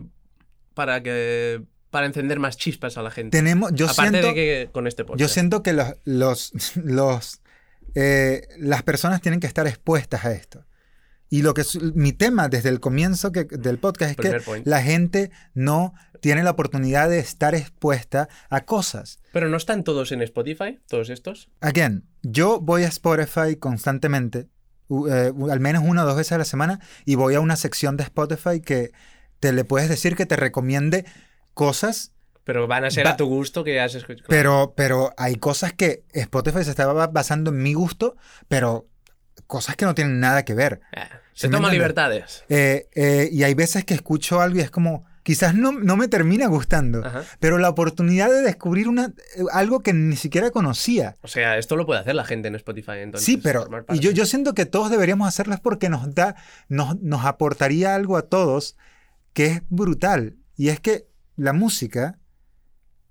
para 0.74 1.02
que 1.02 1.62
para 1.90 2.06
encender 2.06 2.40
más 2.40 2.56
chispas 2.56 2.96
a 2.96 3.02
la 3.02 3.10
gente. 3.10 3.36
Tenemos, 3.36 3.70
yo 3.74 3.84
Aparte 3.84 4.10
siento, 4.10 4.28
de 4.28 4.34
que 4.34 4.70
con 4.72 4.86
este 4.86 5.04
podcast. 5.04 5.20
Yo 5.20 5.28
siento 5.28 5.62
que 5.62 5.74
los, 5.74 5.92
los, 6.04 6.52
los 6.76 7.42
eh, 7.94 8.48
las 8.56 8.82
personas 8.82 9.20
tienen 9.20 9.40
que 9.40 9.46
estar 9.46 9.66
expuestas 9.66 10.24
a 10.24 10.32
esto. 10.32 10.64
Y 11.32 11.40
lo 11.40 11.54
que 11.54 11.64
mi 11.94 12.12
tema 12.12 12.50
desde 12.50 12.68
el 12.68 12.78
comienzo 12.78 13.32
que, 13.32 13.44
del 13.44 13.78
podcast 13.78 14.10
es 14.10 14.16
que 14.18 14.62
la 14.66 14.82
gente 14.82 15.30
no 15.54 15.94
tiene 16.20 16.42
la 16.42 16.50
oportunidad 16.50 17.08
de 17.08 17.20
estar 17.20 17.54
expuesta 17.54 18.28
a 18.50 18.66
cosas. 18.66 19.18
Pero 19.32 19.48
no 19.48 19.56
están 19.56 19.82
todos 19.82 20.12
en 20.12 20.20
Spotify, 20.20 20.78
todos 20.88 21.08
estos. 21.08 21.48
Again, 21.62 22.04
yo 22.20 22.60
voy 22.60 22.82
a 22.84 22.88
Spotify 22.88 23.56
constantemente, 23.56 24.48
eh, 25.08 25.32
al 25.50 25.60
menos 25.60 25.84
una 25.86 26.02
o 26.02 26.06
dos 26.06 26.18
veces 26.18 26.32
a 26.32 26.38
la 26.38 26.44
semana, 26.44 26.80
y 27.06 27.14
voy 27.14 27.34
a 27.34 27.40
una 27.40 27.56
sección 27.56 27.96
de 27.96 28.02
Spotify 28.02 28.60
que 28.60 28.92
te 29.40 29.54
le 29.54 29.64
puedes 29.64 29.88
decir 29.88 30.16
que 30.16 30.26
te 30.26 30.36
recomiende 30.36 31.06
cosas. 31.54 32.12
Pero 32.44 32.66
van 32.66 32.84
a 32.84 32.90
ser 32.90 33.08
a 33.08 33.16
tu 33.16 33.24
gusto 33.24 33.64
que 33.64 33.80
has 33.80 33.94
escuchado. 33.94 34.26
Pero, 34.28 34.74
pero 34.76 35.14
hay 35.16 35.36
cosas 35.36 35.72
que 35.72 36.04
Spotify 36.12 36.62
se 36.62 36.70
estaba 36.70 37.06
basando 37.06 37.52
en 37.52 37.62
mi 37.62 37.72
gusto, 37.72 38.16
pero 38.48 38.86
cosas 39.46 39.76
que 39.76 39.86
no 39.86 39.94
tienen 39.94 40.20
nada 40.20 40.44
que 40.44 40.52
ver. 40.52 40.82
Ah, 40.94 41.21
se 41.34 41.48
toma 41.48 41.70
libertades. 41.70 42.44
Eh, 42.48 42.88
eh, 42.94 43.28
y 43.32 43.42
hay 43.42 43.54
veces 43.54 43.84
que 43.84 43.94
escucho 43.94 44.40
algo 44.40 44.58
y 44.58 44.60
es 44.60 44.70
como, 44.70 45.04
quizás 45.22 45.54
no, 45.54 45.72
no 45.72 45.96
me 45.96 46.08
termina 46.08 46.46
gustando, 46.46 47.02
pero 47.40 47.58
la 47.58 47.68
oportunidad 47.68 48.30
de 48.30 48.42
descubrir 48.42 48.88
una, 48.88 49.12
algo 49.52 49.80
que 49.80 49.92
ni 49.92 50.16
siquiera 50.16 50.50
conocía. 50.50 51.16
O 51.22 51.28
sea, 51.28 51.58
esto 51.58 51.76
lo 51.76 51.86
puede 51.86 52.00
hacer 52.00 52.14
la 52.14 52.24
gente 52.24 52.48
en 52.48 52.54
Spotify 52.56 52.98
entonces. 52.98 53.24
Sí, 53.24 53.36
pero 53.36 53.66
y 53.90 53.98
yo, 54.00 54.10
yo 54.10 54.26
siento 54.26 54.54
que 54.54 54.66
todos 54.66 54.90
deberíamos 54.90 55.28
hacerlo 55.28 55.56
porque 55.62 55.88
nos 55.88 56.14
da, 56.14 56.36
nos, 56.68 57.00
nos 57.00 57.24
aportaría 57.24 57.94
algo 57.94 58.16
a 58.16 58.22
todos 58.22 58.76
que 59.32 59.46
es 59.46 59.62
brutal. 59.68 60.36
Y 60.56 60.68
es 60.68 60.80
que 60.80 61.06
la 61.36 61.52
música 61.52 62.18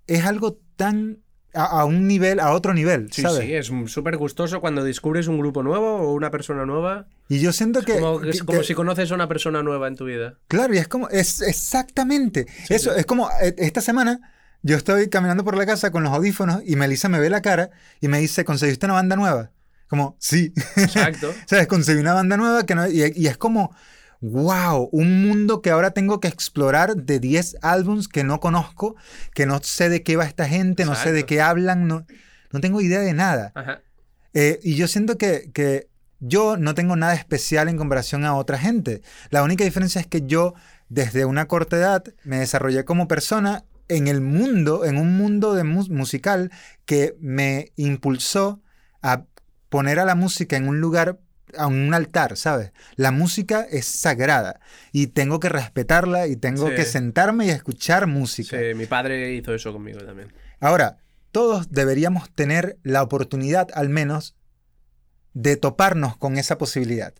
es 0.08 0.26
algo 0.26 0.60
tan 0.76 1.20
a, 1.54 1.86
un 1.86 2.08
nivel, 2.08 2.40
a 2.40 2.52
otro 2.52 2.74
nivel. 2.74 3.12
Sí, 3.12 3.24
sí, 3.24 3.54
es 3.54 3.72
súper 3.88 4.18
gustoso 4.18 4.62
cuando 4.62 4.84
descubres 4.84 5.28
un 5.28 5.38
grupo 5.38 5.64
nuevo 5.64 5.98
o 5.98 6.14
una 6.14 6.32
persona 6.32 6.66
nueva. 6.66 7.08
Y 7.30 7.40
yo 7.40 7.52
siento 7.54 7.82
que. 7.82 8.00
Como, 8.00 8.22
es 8.24 8.44
como 8.44 8.64
si 8.64 8.74
conoces 8.74 9.12
a 9.12 9.16
una 9.16 9.28
persona 9.28 9.64
nueva 9.64 9.88
en 9.88 9.96
tu 9.96 10.06
vida. 10.06 10.36
Claro, 10.48 10.74
y 10.74 10.78
es 10.78 10.88
como. 10.88 11.10
Es 11.10 11.42
exactamente. 11.42 12.48
Eso, 12.70 12.96
es 12.96 13.06
como. 13.06 13.30
Eh, 13.42 13.56
esta 13.58 13.82
semana. 13.82 14.20
Yo 14.64 14.78
estoy 14.78 15.10
caminando 15.10 15.44
por 15.44 15.58
la 15.58 15.66
casa 15.66 15.90
con 15.90 16.04
los 16.04 16.14
audífonos 16.14 16.62
y 16.64 16.76
Melissa 16.76 17.10
me 17.10 17.20
ve 17.20 17.32
la 17.32 17.42
cara 17.42 17.72
y 18.00 18.08
me 18.08 18.20
dice, 18.20 18.46
¿conseguiste 18.46 18.86
una 18.86 18.94
banda 18.94 19.16
nueva? 19.16 19.50
Como, 19.88 20.16
sí. 20.20 20.54
Exacto. 20.78 21.34
¿Sabes? 21.48 21.66
Conseguí 21.66 22.00
una 22.00 22.14
banda 22.14 22.38
nueva 22.38 22.64
que 22.64 22.76
no, 22.76 22.88
y, 22.88 23.12
y 23.16 23.26
es 23.26 23.38
como, 23.38 23.76
wow, 24.22 24.88
un 24.92 25.28
mundo 25.28 25.62
que 25.62 25.72
ahora 25.72 25.92
tengo 25.92 26.20
que 26.20 26.28
explorar 26.28 26.96
de 26.96 27.20
10 27.20 27.58
álbums 27.62 28.08
que 28.08 28.24
no 28.24 28.40
conozco, 28.40 28.96
que 29.34 29.46
no 29.46 29.62
sé 29.64 29.90
de 29.90 30.04
qué 30.04 30.16
va 30.16 30.26
esta 30.26 30.48
gente, 30.48 30.86
no 30.86 30.96
sé 30.96 31.12
de 31.12 31.26
qué 31.26 31.42
hablan, 31.42 31.88
no, 31.88 32.06
no 32.52 32.62
tengo 32.62 32.82
idea 32.82 33.02
de 33.02 33.14
nada. 33.14 33.52
Eh, 34.34 34.60
y 34.64 34.76
yo 34.76 34.88
siento 34.88 35.18
que, 35.18 35.50
que 35.54 35.90
yo 36.20 36.56
no 36.56 36.76
tengo 36.76 36.96
nada 36.96 37.16
especial 37.16 37.68
en 37.68 37.78
comparación 37.78 38.24
a 38.24 38.36
otra 38.36 38.60
gente. 38.60 39.02
La 39.32 39.44
única 39.44 39.64
diferencia 39.64 40.00
es 40.00 40.08
que 40.08 40.22
yo, 40.22 40.54
desde 40.88 41.26
una 41.26 41.48
corta 41.48 41.78
edad, 41.78 42.04
me 42.24 42.38
desarrollé 42.38 42.86
como 42.86 43.08
persona 43.08 43.66
en 43.88 44.08
el 44.08 44.22
mundo, 44.22 44.86
en 44.86 44.98
un 44.98 45.18
mundo 45.18 45.56
de 45.56 45.64
musical 45.64 46.52
que 46.86 47.18
me 47.20 47.74
impulsó 47.76 48.62
a 49.02 49.26
poner 49.70 50.00
a 50.00 50.06
la 50.06 50.16
música 50.16 50.56
en 50.58 50.68
un 50.68 50.80
lugar 50.80 51.20
a 51.58 51.68
un 51.68 51.94
altar, 51.94 52.38
¿sabes? 52.38 52.72
La 52.96 53.12
música 53.12 53.66
es 53.70 53.86
sagrada 53.86 54.60
y 54.92 55.08
tengo 55.08 55.40
que 55.40 55.50
respetarla 55.50 56.28
y 56.28 56.36
tengo 56.36 56.70
que 56.70 56.86
sentarme 56.86 57.48
y 57.48 57.50
escuchar 57.50 58.08
música. 58.08 58.58
Sí, 58.58 58.74
mi 58.76 58.86
padre 58.86 59.34
hizo 59.34 59.54
eso 59.54 59.72
conmigo 59.74 60.00
también. 60.00 60.34
Ahora, 60.60 60.98
todos 61.32 61.72
deberíamos 61.72 62.30
tener 62.34 62.78
la 62.84 63.04
oportunidad, 63.04 63.70
al 63.74 63.90
menos, 63.90 64.36
de 65.34 65.56
toparnos 65.56 66.18
con 66.18 66.38
esa 66.38 66.58
posibilidad. 66.58 67.14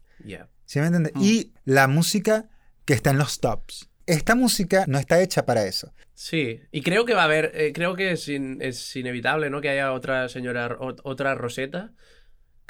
¿Sí 0.66 0.80
me 0.80 0.86
entiendes? 0.86 1.14
Mm. 1.16 1.22
Y 1.22 1.54
la 1.66 1.88
música 1.88 2.50
que 2.86 2.94
está 2.94 3.12
en 3.12 3.18
los 3.18 3.40
tops. 3.40 3.90
Esta 4.06 4.36
música 4.36 4.86
no 4.88 4.98
está 4.98 5.22
hecha 5.22 5.46
para 5.46 5.66
eso. 5.66 5.94
Sí, 6.14 6.62
y 6.72 6.82
creo 6.82 7.06
que 7.06 7.14
va 7.14 7.22
a 7.22 7.26
haber, 7.26 7.52
eh, 7.56 7.72
creo 7.74 7.96
que 7.96 8.12
es, 8.12 8.28
es, 8.28 8.96
inevitable, 8.96 9.50
¿no? 9.50 9.62
Que 9.62 9.70
haya 9.70 9.94
otra 9.94 10.28
señora, 10.28 10.78
otra 10.80 11.36
Rosetta 11.36 11.94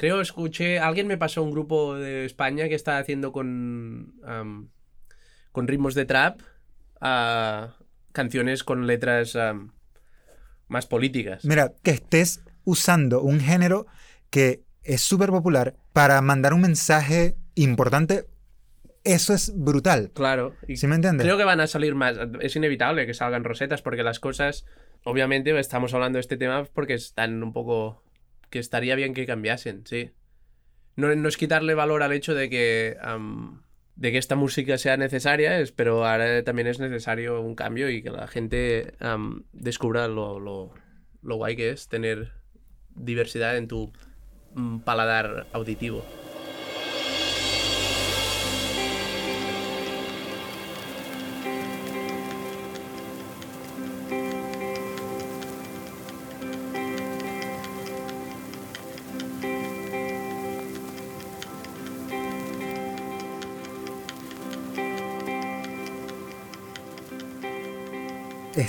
Creo, 0.01 0.19
escuché, 0.19 0.79
alguien 0.79 1.05
me 1.05 1.15
pasó 1.15 1.43
un 1.43 1.51
grupo 1.51 1.93
de 1.93 2.25
España 2.25 2.67
que 2.67 2.73
está 2.73 2.97
haciendo 2.97 3.31
con, 3.31 4.15
con 5.51 5.67
ritmos 5.67 5.93
de 5.93 6.05
trap 6.05 6.41
a 6.99 7.75
canciones 8.11 8.63
con 8.63 8.87
letras 8.87 9.37
más 10.67 10.87
políticas. 10.87 11.45
Mira, 11.45 11.73
que 11.83 11.91
estés 11.91 12.43
usando 12.63 13.21
un 13.21 13.41
género 13.41 13.85
que 14.31 14.63
es 14.81 15.01
súper 15.01 15.29
popular 15.29 15.75
para 15.93 16.19
mandar 16.21 16.55
un 16.55 16.61
mensaje 16.61 17.35
importante, 17.53 18.25
eso 19.03 19.35
es 19.35 19.53
brutal. 19.55 20.09
Claro. 20.15 20.55
¿Sí 20.73 20.87
me 20.87 20.95
entiendes? 20.95 21.27
Creo 21.27 21.37
que 21.37 21.43
van 21.43 21.59
a 21.59 21.67
salir 21.67 21.93
más. 21.93 22.17
Es 22.39 22.55
inevitable 22.55 23.05
que 23.05 23.13
salgan 23.13 23.43
rosetas 23.43 23.83
porque 23.83 24.01
las 24.01 24.19
cosas, 24.19 24.65
obviamente, 25.03 25.55
estamos 25.59 25.93
hablando 25.93 26.17
de 26.17 26.21
este 26.21 26.37
tema 26.37 26.63
porque 26.73 26.95
están 26.95 27.43
un 27.43 27.53
poco 27.53 28.01
que 28.51 28.59
estaría 28.59 28.93
bien 28.95 29.15
que 29.15 29.25
cambiasen, 29.25 29.87
sí. 29.87 30.11
No, 30.95 31.09
es 31.09 31.37
quitarle 31.37 31.73
valor 31.73 32.03
al 32.03 32.11
hecho 32.11 32.35
de 32.35 32.49
que, 32.49 32.97
de 33.95 34.11
que 34.11 34.17
esta 34.17 34.35
música 34.35 34.77
sea 34.77 34.97
necesaria, 34.97 35.59
es, 35.59 35.71
pero 35.71 36.05
ahora 36.05 36.43
también 36.43 36.67
es 36.67 36.79
necesario 36.79 37.41
un 37.41 37.55
cambio 37.55 37.89
y 37.89 38.03
que 38.03 38.11
la 38.11 38.27
gente 38.27 38.93
descubra 39.53 40.07
lo, 40.07 40.39
lo, 40.39 40.73
lo 41.23 41.35
guay 41.37 41.55
que 41.55 41.71
es 41.71 41.87
tener 41.87 42.33
diversidad 42.93 43.57
en 43.57 43.67
tu 43.67 43.91
mm, 44.53 44.79
paladar 44.79 45.47
auditivo. 45.53 46.03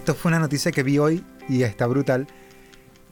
Esto 0.03 0.17
fue 0.17 0.31
una 0.31 0.41
noticia 0.41 0.73
que 0.73 0.83
vi 0.83 0.99
hoy 0.99 1.25
y 1.49 1.63
está 1.63 1.87
brutal. 1.87 2.27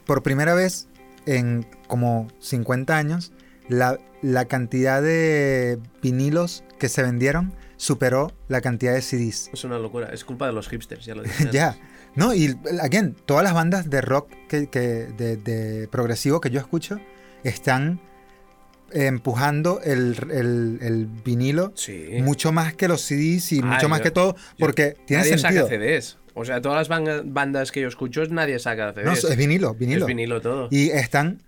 Por 0.05 0.23
primera 0.23 0.53
vez 0.53 0.89
en 1.25 1.65
como 1.87 2.27
50 2.39 2.97
años, 2.97 3.31
la, 3.69 3.97
la 4.21 4.43
cantidad 4.43 5.01
de 5.01 5.79
vinilos 6.01 6.65
que 6.79 6.89
se 6.89 7.01
vendieron 7.01 7.53
superó 7.77 8.33
la 8.49 8.59
cantidad 8.59 8.93
de 8.93 9.01
CDs. 9.01 9.49
Es 9.53 9.63
una 9.63 9.79
locura, 9.79 10.09
es 10.11 10.25
culpa 10.25 10.47
de 10.47 10.51
los 10.51 10.67
hipsters, 10.67 11.05
ya 11.05 11.15
lo 11.15 11.23
dije. 11.23 11.47
ya. 11.53 11.77
No, 12.15 12.33
y 12.33 12.57
again, 12.81 13.15
todas 13.25 13.45
las 13.45 13.53
bandas 13.53 13.89
de 13.89 14.01
rock 14.01 14.29
que, 14.49 14.67
de, 14.67 15.87
progresivo 15.89 16.41
que 16.41 16.49
yo 16.49 16.59
escucho 16.59 16.99
están 17.45 18.01
empujando 18.91 19.79
el, 19.81 21.07
vinilo 21.23 21.73
mucho 22.19 22.51
más 22.51 22.73
que 22.73 22.89
los 22.89 22.99
CDs 22.99 23.53
y 23.53 23.59
ah, 23.59 23.65
mucho 23.65 23.87
más 23.87 24.01
que 24.01 24.11
todo, 24.11 24.35
porque 24.59 24.97
tiene 25.05 25.23
nadie 25.23 25.37
sentido. 25.37 25.69
Saca 25.69 25.77
CDs. 25.77 26.17
O 26.33 26.45
sea, 26.45 26.61
todas 26.61 26.87
las 26.87 27.23
bandas 27.25 27.71
que 27.71 27.81
yo 27.81 27.87
escucho, 27.87 28.23
nadie 28.25 28.59
saca 28.59 28.93
CDs. 28.93 29.05
No, 29.05 29.13
es 29.13 29.37
vinilo, 29.37 29.73
vinilo. 29.73 30.01
Es 30.01 30.07
vinilo 30.07 30.41
todo. 30.41 30.67
Y 30.71 30.89
están... 30.89 31.41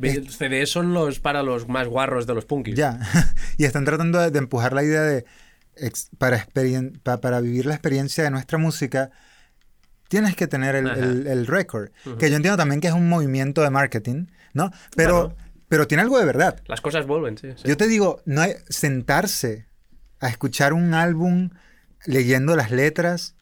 CDs 0.00 0.70
son 0.70 0.94
los 0.94 1.18
para 1.18 1.42
los 1.42 1.68
más 1.68 1.88
guarros 1.88 2.26
de 2.26 2.34
los 2.34 2.44
punkis. 2.44 2.76
Ya, 2.76 3.00
y 3.58 3.64
están 3.64 3.84
tratando 3.84 4.18
de, 4.30 4.38
empujar 4.38 4.72
la 4.72 4.84
idea 4.84 5.02
de, 5.02 5.24
para, 6.18 6.46
para 7.20 7.40
vivir 7.40 7.66
la 7.66 7.74
experiencia 7.74 8.22
de 8.22 8.30
nuestra 8.30 8.58
música, 8.58 9.10
tienes 10.08 10.36
que 10.36 10.46
tener 10.46 10.74
el, 10.74 11.26
el, 11.26 11.46
record. 11.46 11.90
Que 12.18 12.30
yo 12.30 12.36
entiendo 12.36 12.56
también 12.56 12.80
que 12.80 12.88
es 12.88 12.94
un 12.94 13.08
movimiento 13.08 13.62
de 13.62 13.70
marketing, 13.70 14.26
¿no? 14.54 14.70
Pero, 14.96 15.34
pero 15.68 15.86
tiene 15.86 16.02
algo 16.02 16.18
de 16.18 16.24
verdad. 16.24 16.60
Las 16.66 16.80
cosas 16.80 17.06
vuelven, 17.06 17.38
sí, 17.38 17.48
Yo 17.64 17.76
te 17.76 17.86
digo, 17.86 18.22
no 18.24 18.40
hay, 18.40 18.54
sentarse 18.68 19.66
a 20.20 20.28
escuchar 20.28 20.72
un 20.72 20.94
álbum 20.94 21.50
leyendo 22.06 22.56
las 22.56 22.70
letras. 22.70 23.34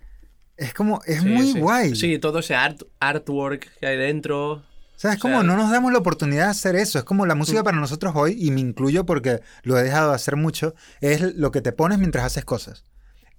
Es 0.56 0.72
como, 0.72 1.00
es 1.04 1.22
muy 1.22 1.52
guay. 1.52 1.94
Sí, 1.94 2.18
todo 2.18 2.38
ese 2.38 2.54
art, 2.54 2.82
artwork 2.98 3.70
que 3.78 3.86
hay 3.86 3.98
dentro. 3.98 4.52
O 4.52 4.98
sea, 4.98 5.12
es 5.12 5.20
como 5.20 5.42
no 5.42 5.56
nos 5.56 5.70
damos 5.70 5.92
la 5.92 5.98
oportunidad 5.98 6.44
de 6.44 6.50
hacer 6.50 6.76
eso. 6.76 6.98
Es 6.98 7.04
como 7.04 7.26
la 7.26 7.34
música 7.34 7.60
mm. 7.60 7.64
para 7.64 7.76
nosotros 7.76 8.14
hoy, 8.16 8.36
y 8.38 8.50
me 8.50 8.60
incluyo 8.60 9.04
porque 9.04 9.40
lo 9.62 9.78
he 9.78 9.82
dejado 9.82 10.10
de 10.10 10.16
hacer 10.16 10.36
mucho, 10.36 10.74
es 11.00 11.20
lo 11.34 11.50
que 11.50 11.60
te 11.60 11.72
pones 11.72 11.98
mientras 11.98 12.24
haces 12.24 12.46
cosas. 12.46 12.84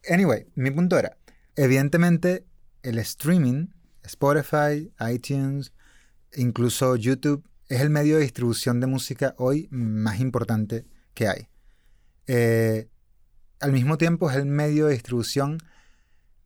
Anyway, 0.07 0.47
mi 0.55 0.69
punto 0.69 0.99
era, 0.99 1.17
evidentemente 1.55 2.45
el 2.83 2.99
streaming, 2.99 3.67
Spotify, 4.03 4.91
iTunes, 5.11 5.73
incluso 6.35 6.95
YouTube, 6.95 7.43
es 7.67 7.81
el 7.81 7.89
medio 7.89 8.17
de 8.17 8.21
distribución 8.21 8.79
de 8.79 8.87
música 8.87 9.33
hoy 9.37 9.67
más 9.71 10.19
importante 10.19 10.85
que 11.13 11.27
hay. 11.27 11.49
Eh, 12.27 12.87
al 13.59 13.71
mismo 13.71 13.97
tiempo 13.97 14.29
es 14.29 14.37
el 14.37 14.45
medio 14.45 14.85
de 14.85 14.93
distribución 14.93 15.57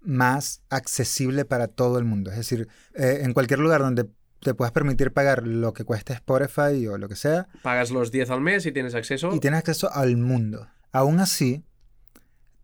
más 0.01 0.61
accesible 0.69 1.45
para 1.45 1.67
todo 1.67 1.97
el 1.97 2.05
mundo. 2.05 2.31
Es 2.31 2.37
decir, 2.37 2.67
eh, 2.95 3.21
en 3.23 3.33
cualquier 3.33 3.59
lugar 3.59 3.81
donde 3.81 4.09
te 4.41 4.53
puedas 4.53 4.71
permitir 4.71 5.11
pagar 5.13 5.45
lo 5.45 5.73
que 5.73 5.83
cueste 5.83 6.13
Spotify 6.13 6.87
o 6.87 6.97
lo 6.97 7.07
que 7.07 7.15
sea. 7.15 7.47
Pagas 7.61 7.91
los 7.91 8.11
10 8.11 8.31
al 8.31 8.41
mes 8.41 8.65
y 8.65 8.71
tienes 8.71 8.95
acceso. 8.95 9.33
Y 9.35 9.39
tienes 9.39 9.59
acceso 9.59 9.91
al 9.93 10.17
mundo. 10.17 10.67
Aún 10.91 11.19
así, 11.19 11.63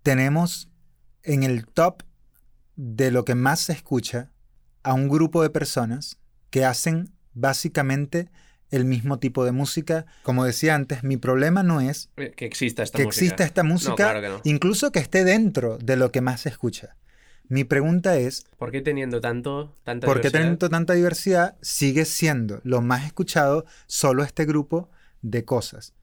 tenemos 0.02 0.70
en 1.24 1.44
el 1.44 1.66
top 1.68 2.04
de 2.76 3.12
lo 3.12 3.26
que 3.26 3.36
más 3.36 3.60
se 3.60 3.74
escucha 3.74 4.32
a 4.84 4.94
un 4.94 5.10
grupo 5.10 5.44
de 5.44 5.50
personas 5.50 6.18
que 6.50 6.66
hacen 6.66 7.14
básicamente 7.34 8.30
el 8.70 8.86
mismo 8.86 9.20
tipo 9.20 9.46
de 9.46 9.52
música. 9.52 10.06
Como 10.24 10.44
decía 10.44 10.76
antes, 10.76 11.04
mi 11.04 11.18
problema 11.18 11.64
no 11.64 11.82
es 11.82 12.10
eh, 12.18 12.32
que 12.36 12.46
exista 12.46 12.84
esta 12.84 12.98
que 12.98 13.06
música, 13.06 13.26
exista 13.26 13.44
esta 13.44 13.64
música 13.64 14.42
incluso 14.44 14.92
que 14.92 15.00
esté 15.00 15.24
dentro 15.24 15.78
de 15.78 15.96
lo 15.96 16.12
que 16.12 16.22
más 16.22 16.42
se 16.42 16.50
escucha. 16.50 16.96
Mi 17.50 17.64
pregunta 17.64 18.18
es... 18.18 18.46
¿Por 18.58 18.72
qué 18.72 18.82
teniendo 18.82 19.22
tanto, 19.22 19.76
tanta 19.84 20.06
¿Por 20.06 20.22
qué 20.22 20.30
teniendo 20.32 20.70
tanta 20.70 20.94
diversidad 20.94 21.56
sigue 21.62 22.06
siendo 22.06 22.62
lo 22.64 22.82
más 22.82 23.06
escuchado 23.06 23.66
solo 23.86 24.24
este 24.24 24.46
grupo 24.46 24.90
de 25.22 25.46
cosas? 25.46 25.94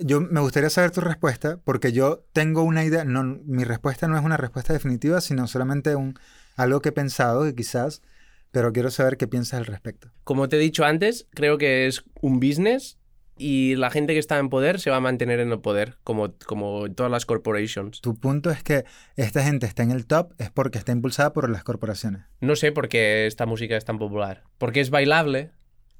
yo 0.00 0.20
me 0.20 0.40
gustaría 0.40 0.70
saber 0.70 0.90
tu 0.90 1.00
respuesta, 1.00 1.58
porque 1.64 1.92
yo 1.92 2.24
tengo 2.32 2.62
una 2.62 2.84
idea, 2.84 3.04
no, 3.04 3.22
mi 3.22 3.64
respuesta 3.64 4.08
no 4.08 4.18
es 4.18 4.24
una 4.24 4.36
respuesta 4.36 4.72
definitiva, 4.72 5.20
sino 5.20 5.46
solamente 5.46 5.94
un, 5.94 6.18
algo 6.56 6.80
que 6.80 6.90
he 6.90 6.92
pensado, 6.92 7.44
que 7.44 7.54
quizás, 7.54 8.02
pero 8.50 8.72
quiero 8.72 8.90
saber 8.90 9.16
qué 9.16 9.26
piensas 9.26 9.58
al 9.58 9.66
respecto. 9.66 10.10
Como 10.24 10.48
te 10.48 10.56
he 10.56 10.60
dicho 10.60 10.84
antes, 10.84 11.26
creo 11.30 11.58
que 11.58 11.86
es 11.86 12.04
un 12.20 12.40
business 12.40 12.98
y 13.38 13.76
la 13.76 13.90
gente 13.90 14.14
que 14.14 14.18
está 14.18 14.38
en 14.38 14.48
poder 14.48 14.80
se 14.80 14.90
va 14.90 14.96
a 14.96 15.00
mantener 15.00 15.40
en 15.40 15.52
el 15.52 15.60
poder, 15.60 15.96
como, 16.04 16.34
como 16.46 16.90
todas 16.90 17.12
las 17.12 17.26
corporations. 17.26 18.00
Tu 18.00 18.16
punto 18.18 18.50
es 18.50 18.62
que 18.62 18.84
esta 19.16 19.42
gente 19.42 19.66
está 19.66 19.82
en 19.82 19.90
el 19.90 20.06
top 20.06 20.32
es 20.38 20.50
porque 20.50 20.78
está 20.78 20.92
impulsada 20.92 21.32
por 21.32 21.50
las 21.50 21.64
corporaciones. 21.64 22.22
No 22.40 22.56
sé 22.56 22.72
por 22.72 22.88
qué 22.88 23.26
esta 23.26 23.46
música 23.46 23.76
es 23.76 23.84
tan 23.84 23.98
popular. 23.98 24.44
Porque 24.58 24.80
es 24.80 24.90
bailable, 24.90 25.50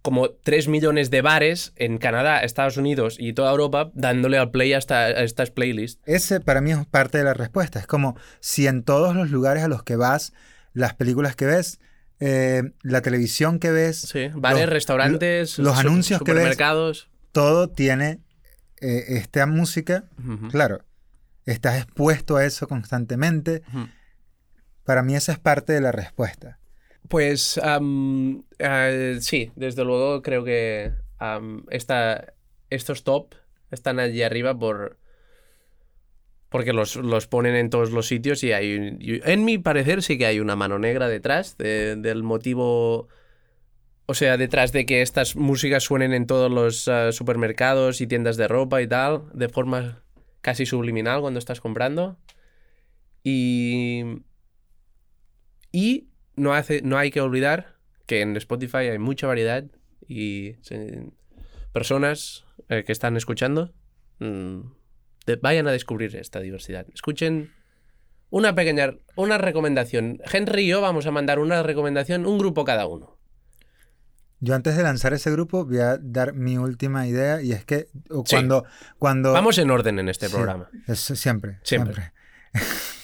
como 0.07 0.31
3 0.31 0.68
millones 0.68 1.11
de 1.11 1.20
bares 1.20 1.72
en 1.77 1.99
Canadá, 1.99 2.38
Estados 2.38 2.77
Unidos 2.77 3.16
y 3.18 3.33
toda 3.33 3.51
Europa 3.51 3.90
dándole 3.94 4.38
al 4.38 4.51
play 4.51 4.72
a, 4.72 4.79
estas 4.79 5.51
playlists. 5.51 6.01
Ese 6.07 6.40
para 6.40 6.61
mí 6.61 6.70
es 6.70 6.87
parte 6.87 7.18
de 7.18 7.25
la 7.25 7.35
respuesta. 7.35 7.81
Es 7.81 7.87
como 7.87 8.16
si 8.40 8.66
en 8.66 8.83
todos 8.83 9.14
los 9.14 9.31
lugares 9.31 9.64
a 9.64 9.68
los 9.68 9.83
que 9.83 9.96
vas, 9.96 10.33
las 10.72 10.94
películas 10.94 11.35
que 11.37 11.46
ves, 11.46 11.81
eh, 12.20 12.62
la 12.83 13.03
televisión 13.03 13.59
que 13.59 13.70
ves, 13.72 14.01
sí, 14.01 14.31
bares, 14.33 14.68
restaurantes, 14.68 15.59
los 15.59 15.77
anuncios 15.77 16.22
que 16.22 16.33
ves, 16.33 16.42
supermercados, 16.42 17.11
todo 17.37 17.68
tiene 17.68 18.20
eh, 18.81 19.05
esta 19.09 19.44
música. 19.44 20.05
Claro, 20.51 20.87
estás 21.44 21.83
expuesto 21.83 22.37
a 22.37 22.46
eso 22.46 22.66
constantemente. 22.66 23.62
Para 24.87 25.03
mí 25.03 25.14
esa 25.14 25.33
es 25.33 25.38
parte 25.38 25.75
de 25.75 25.83
la 25.83 25.92
respuesta. 25.92 26.59
Pues 27.11 27.61
eh, 27.62 29.18
sí, 29.20 29.53
desde 29.55 29.85
luego 29.85 30.22
creo 30.22 30.44
que 30.44 30.94
estos 32.70 33.05
top 33.05 33.35
están 33.70 33.99
allí 33.99 34.22
arriba 34.22 34.59
por 34.59 34.96
porque 36.49 36.72
los, 36.72 36.96
ponen 37.27 37.55
en 37.55 37.68
todos 37.68 37.90
los 37.90 38.07
sitios 38.07 38.42
y 38.44 38.53
hay 38.53 38.96
en 38.99 39.44
mi 39.44 39.59
parecer 39.59 40.03
sí 40.03 40.16
que 40.16 40.25
hay 40.25 40.40
una 40.40 40.57
mano 40.57 40.79
negra 40.79 41.07
detrás 41.07 41.59
del 41.59 42.22
motivo 42.22 43.09
o 44.07 44.14
sea 44.14 44.37
detrás 44.37 44.73
de 44.73 44.87
que 44.87 45.03
estas 45.03 45.37
músicas 45.37 45.85
suenen 45.85 46.12
en 46.14 46.27
todos 46.27 46.51
los 46.51 46.88
eh, 46.88 47.12
supermercados 47.12 48.01
y 48.01 48.07
tiendas 48.07 48.37
de 48.37 48.49
ropa 48.49 48.81
y 48.83 48.87
tal 48.87 49.25
de 49.35 49.49
forma 49.49 50.03
casi 50.40 50.64
subliminal 50.66 51.21
cuando 51.21 51.38
estás 51.38 51.61
comprando 51.61 52.19
y 53.23 54.23
y 55.73 56.09
no, 56.37 56.55
hace, 56.55 56.81
no 56.83 56.97
hay 56.97 57.11
que 57.11 57.21
olvidar 57.21 57.77
que 58.07 58.23
en 58.23 58.37
Spotify 58.37 58.88
hay 58.88 58.99
mucha 58.99 59.27
variedad 59.27 59.64
y 60.09 60.55
personas 61.73 62.47
eh, 62.71 62.85
que 62.85 62.92
están 62.92 63.16
escuchando 63.16 63.75
mm, 64.21 64.61
vayan 65.42 65.66
a 65.66 65.73
descubrir 65.73 66.16
esta 66.16 66.40
diversidad. 66.40 66.87
Escuchen 66.95 67.53
una 68.31 68.55
pequeña 68.55 68.95
una 69.16 69.37
recomendación. 69.38 70.21
Henry 70.33 70.62
y 70.62 70.69
yo 70.69 70.81
vamos 70.81 71.07
a 71.07 71.11
mandar 71.11 71.40
una 71.40 71.62
recomendación, 71.62 72.25
un 72.25 72.38
grupo 72.38 72.64
cada 72.64 72.87
uno. 72.87 73.15
Yo 74.40 74.55
antes 74.55 74.77
de 74.77 74.83
lanzar 74.83 75.14
ese 75.14 75.31
grupo 75.31 75.64
voy 75.64 75.79
a 75.79 75.96
dar 75.99 76.35
mi 76.35 76.59
última 76.59 77.07
idea 77.07 77.40
y 77.40 77.53
es 77.53 77.64
que 77.64 77.88
cuando, 78.29 78.64
cuando... 78.99 79.33
Vamos 79.33 79.57
en 79.59 79.70
orden 79.70 79.99
en 79.99 80.09
este 80.09 80.29
programa. 80.29 80.68
siempre, 80.94 81.59
siempre. 81.62 81.62
Siempre. 81.62 82.12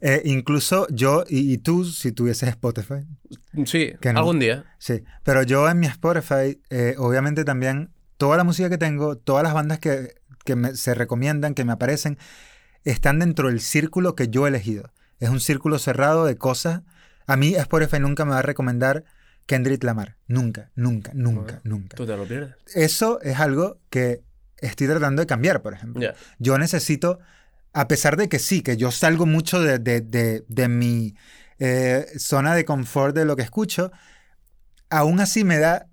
Eh, 0.00 0.22
incluso 0.24 0.86
yo 0.90 1.24
y, 1.28 1.58
tú, 1.58 1.84
si 1.84 2.12
tuvieses 2.12 2.48
Spotify. 2.48 3.06
Sí, 3.66 3.92
algún 4.14 4.38
día. 4.38 4.64
Sí, 4.78 5.04
pero 5.24 5.42
yo 5.42 5.68
en 5.68 5.78
mi 5.78 5.86
Spotify, 5.86 6.60
eh, 6.70 6.94
obviamente 6.98 7.44
también, 7.44 7.90
toda 8.16 8.36
la 8.36 8.44
música 8.44 8.70
que 8.70 8.78
tengo, 8.78 9.16
todas 9.16 9.42
las 9.42 9.52
bandas 9.52 9.78
que, 9.78 10.14
se 10.74 10.94
recomiendan, 10.94 11.54
que 11.54 11.64
me 11.64 11.72
aparecen, 11.72 12.18
están 12.84 13.18
dentro 13.18 13.48
del 13.48 13.60
círculo 13.60 14.14
que 14.14 14.28
yo 14.28 14.46
he 14.46 14.48
elegido. 14.48 14.90
Es 15.20 15.28
un 15.28 15.40
círculo 15.40 15.78
cerrado 15.78 16.24
de 16.24 16.36
cosas. 16.36 16.82
A 17.26 17.36
mí 17.36 17.54
Spotify 17.54 18.00
nunca 18.00 18.24
me 18.24 18.32
va 18.32 18.38
a 18.38 18.42
recomendar 18.42 19.04
Kendrick 19.46 19.82
Lamar. 19.84 20.16
Nunca, 20.26 20.70
nunca, 20.74 21.12
nunca, 21.14 21.60
nunca. 21.64 21.96
Tú 21.96 22.06
te 22.06 22.16
lo 22.16 22.24
pierdes. 22.24 22.54
Eso 22.74 23.20
es 23.20 23.38
algo 23.38 23.78
que 23.90 24.22
estoy 24.58 24.86
tratando 24.86 25.20
de 25.20 25.26
cambiar, 25.26 25.62
por 25.62 25.74
ejemplo. 25.74 26.02
Yo 26.38 26.58
necesito 26.58 27.18
a 27.72 27.88
pesar 27.88 28.16
de 28.16 28.28
que 28.28 28.38
sí, 28.38 28.62
que 28.62 28.76
yo 28.76 28.90
salgo 28.90 29.26
mucho 29.26 29.60
de, 29.60 30.68
mi 30.68 31.14
eh, 31.58 32.06
zona 32.18 32.54
de 32.54 32.64
confort 32.64 33.14
de 33.14 33.24
lo 33.24 33.36
que 33.36 33.42
escucho, 33.42 33.92
aún 34.90 35.20
así 35.20 35.42
me 35.44 35.58
da, 35.58 35.86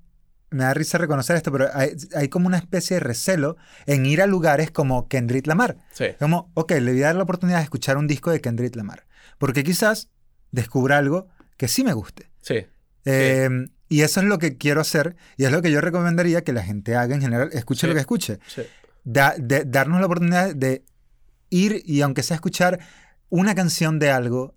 me 0.50 0.66
da 0.66 0.74
risa 0.74 0.98
reconocer 0.98 1.38
esto, 1.38 1.52
pero 1.52 1.70
hay, 1.74 2.28
como 2.30 2.48
una 2.48 2.58
especie 2.58 2.96
de 2.96 3.00
recelo 3.00 3.56
en 3.86 4.06
ir 4.06 4.22
a 4.22 4.28
lugares 4.28 4.72
como 4.72 5.08
Kendrick 5.08 5.48
Lamar. 5.48 5.78
Como, 6.20 6.52
ok, 6.54 6.72
le 6.72 6.92
voy 6.92 7.04
a 7.04 7.08
dar 7.08 7.16
la 7.16 7.24
oportunidad 7.24 7.60
de 7.60 7.64
escuchar 7.64 7.98
un 7.98 8.08
disco 8.08 8.32
de 8.32 8.42
Kendrick 8.42 8.76
Lamar, 8.76 9.06
porque 9.38 9.64
quizás 9.64 10.10
descubra 10.52 10.98
algo 10.98 11.30
que 11.56 11.68
sí 11.68 11.84
me 11.84 11.94
guste. 11.94 12.30
Sí. 12.42 12.66
Em, 13.06 13.70
y 13.88 14.02
eso 14.02 14.20
es 14.20 14.26
lo 14.26 14.38
que 14.38 14.58
quiero 14.58 14.82
hacer 14.82 15.16
y 15.38 15.46
es 15.46 15.52
lo 15.52 15.62
que 15.62 15.72
yo 15.72 15.82
recomendaría 15.82 16.44
que 16.44 16.54
la 16.54 16.64
gente 16.64 16.96
haga 16.96 17.16
en 17.16 17.22
general, 17.22 17.50
escuche 17.54 17.88
lo 17.88 17.94
que 17.94 18.00
escuche. 18.02 18.40
darnos 19.04 20.00
la 20.00 20.06
oportunidad 20.06 20.56
de 20.56 20.84
ir 21.50 21.82
y 21.86 22.02
aunque 22.02 22.24
sea 22.24 22.36
escuchar 22.36 22.80
una 23.30 23.56
canción 23.56 24.00
de 24.00 24.12
algo, 24.12 24.56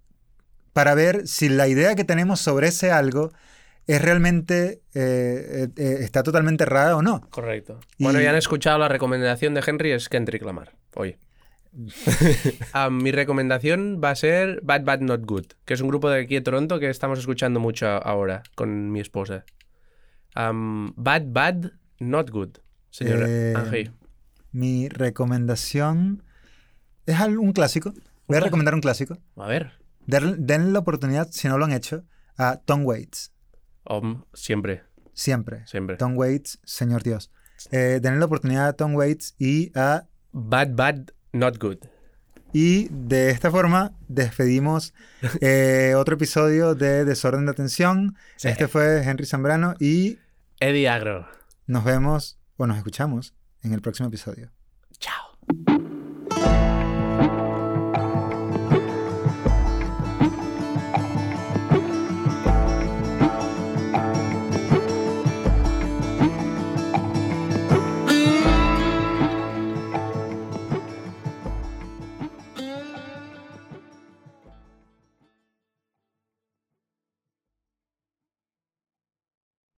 para 0.72 0.94
ver 0.94 1.26
si 1.26 1.48
la 1.48 1.68
idea 1.68 1.94
que 1.94 2.04
tenemos 2.04 2.40
sobre 2.40 2.68
ese 2.68 2.90
algo 2.90 3.32
es 3.86 4.00
realmente, 4.00 4.82
eh, 4.94 5.68
eh, 5.76 5.96
está 6.00 6.22
totalmente 6.22 6.64
errada 6.64 6.96
o 6.96 7.02
no. 7.02 7.20
Correcto. 7.30 7.80
Bueno, 7.98 8.20
ya 8.20 8.30
han 8.30 8.36
escuchado 8.36 8.78
la 8.78 8.88
recomendación 8.88 9.54
de 9.54 9.62
Henry, 9.66 9.92
es 9.92 10.08
Kendrick 10.08 10.42
Lamar, 10.42 10.72
hoy. 10.94 11.16
Ah, 12.72 12.90
mi 12.90 13.12
recomendación 13.12 14.00
va 14.02 14.10
a 14.10 14.14
ser 14.14 14.60
Bad 14.62 14.84
Bad 14.84 15.00
Not 15.00 15.24
Good, 15.24 15.46
que 15.64 15.74
es 15.74 15.80
un 15.80 15.88
grupo 15.88 16.10
de 16.10 16.22
aquí 16.22 16.34
de 16.34 16.40
Toronto 16.40 16.78
que 16.78 16.90
estamos 16.90 17.18
escuchando 17.18 17.60
mucho 17.60 17.86
ahora 17.86 18.42
con 18.54 18.90
mi 18.90 19.00
esposa. 19.00 19.44
bad 20.34 21.22
Bad 21.26 21.72
Not 21.98 22.30
Good, 22.30 22.58
señor 22.90 23.24
eh, 23.26 23.90
Mi 24.50 24.88
recomendación 24.88 26.22
es 27.06 27.20
un 27.20 27.52
clásico. 27.52 27.92
Voy 28.28 28.38
a 28.38 28.40
recomendar 28.40 28.74
un 28.74 28.80
clásico. 28.80 29.18
A 29.36 29.46
ver. 29.46 29.72
Den, 30.06 30.72
la 30.72 30.80
oportunidad, 30.80 31.28
si 31.30 31.48
no 31.48 31.58
lo 31.58 31.64
han 31.64 31.72
hecho, 31.72 32.04
a 32.36 32.56
Tom 32.64 32.84
Waits. 32.84 33.32
siempre. 34.34 34.82
Siempre. 35.14 35.66
Siempre. 35.66 35.96
Tom 35.96 36.16
Waits, 36.16 36.60
señor 36.64 37.02
Dios. 37.02 37.30
Eh, 37.70 38.00
denle 38.02 38.18
la 38.18 38.26
oportunidad 38.26 38.68
a 38.68 38.72
Tom 38.72 38.94
Waits 38.94 39.34
y 39.38 39.70
a... 39.78 40.08
Bad 40.34 40.70
Bad 40.74 41.10
Not 41.32 41.58
Good. 41.58 41.78
Y 42.52 42.88
de 42.90 43.30
esta 43.30 43.50
forma 43.50 43.92
despedimos 44.08 44.92
eh, 45.40 45.94
otro 45.96 46.16
episodio 46.16 46.74
de 46.74 47.04
Desorden 47.04 47.46
de 47.46 47.52
Atención. 47.52 48.16
Este 48.42 48.68
fue 48.68 49.02
Henry 49.02 49.26
Zambrano 49.26 49.74
y... 49.80 50.18
Eddie 50.60 50.88
Agro. 50.88 51.26
Nos 51.66 51.84
vemos 51.84 52.38
o 52.56 52.66
nos 52.66 52.76
escuchamos 52.76 53.34
en 53.62 53.72
el 53.72 53.80
próximo 53.80 54.08
episodio. 54.08 54.50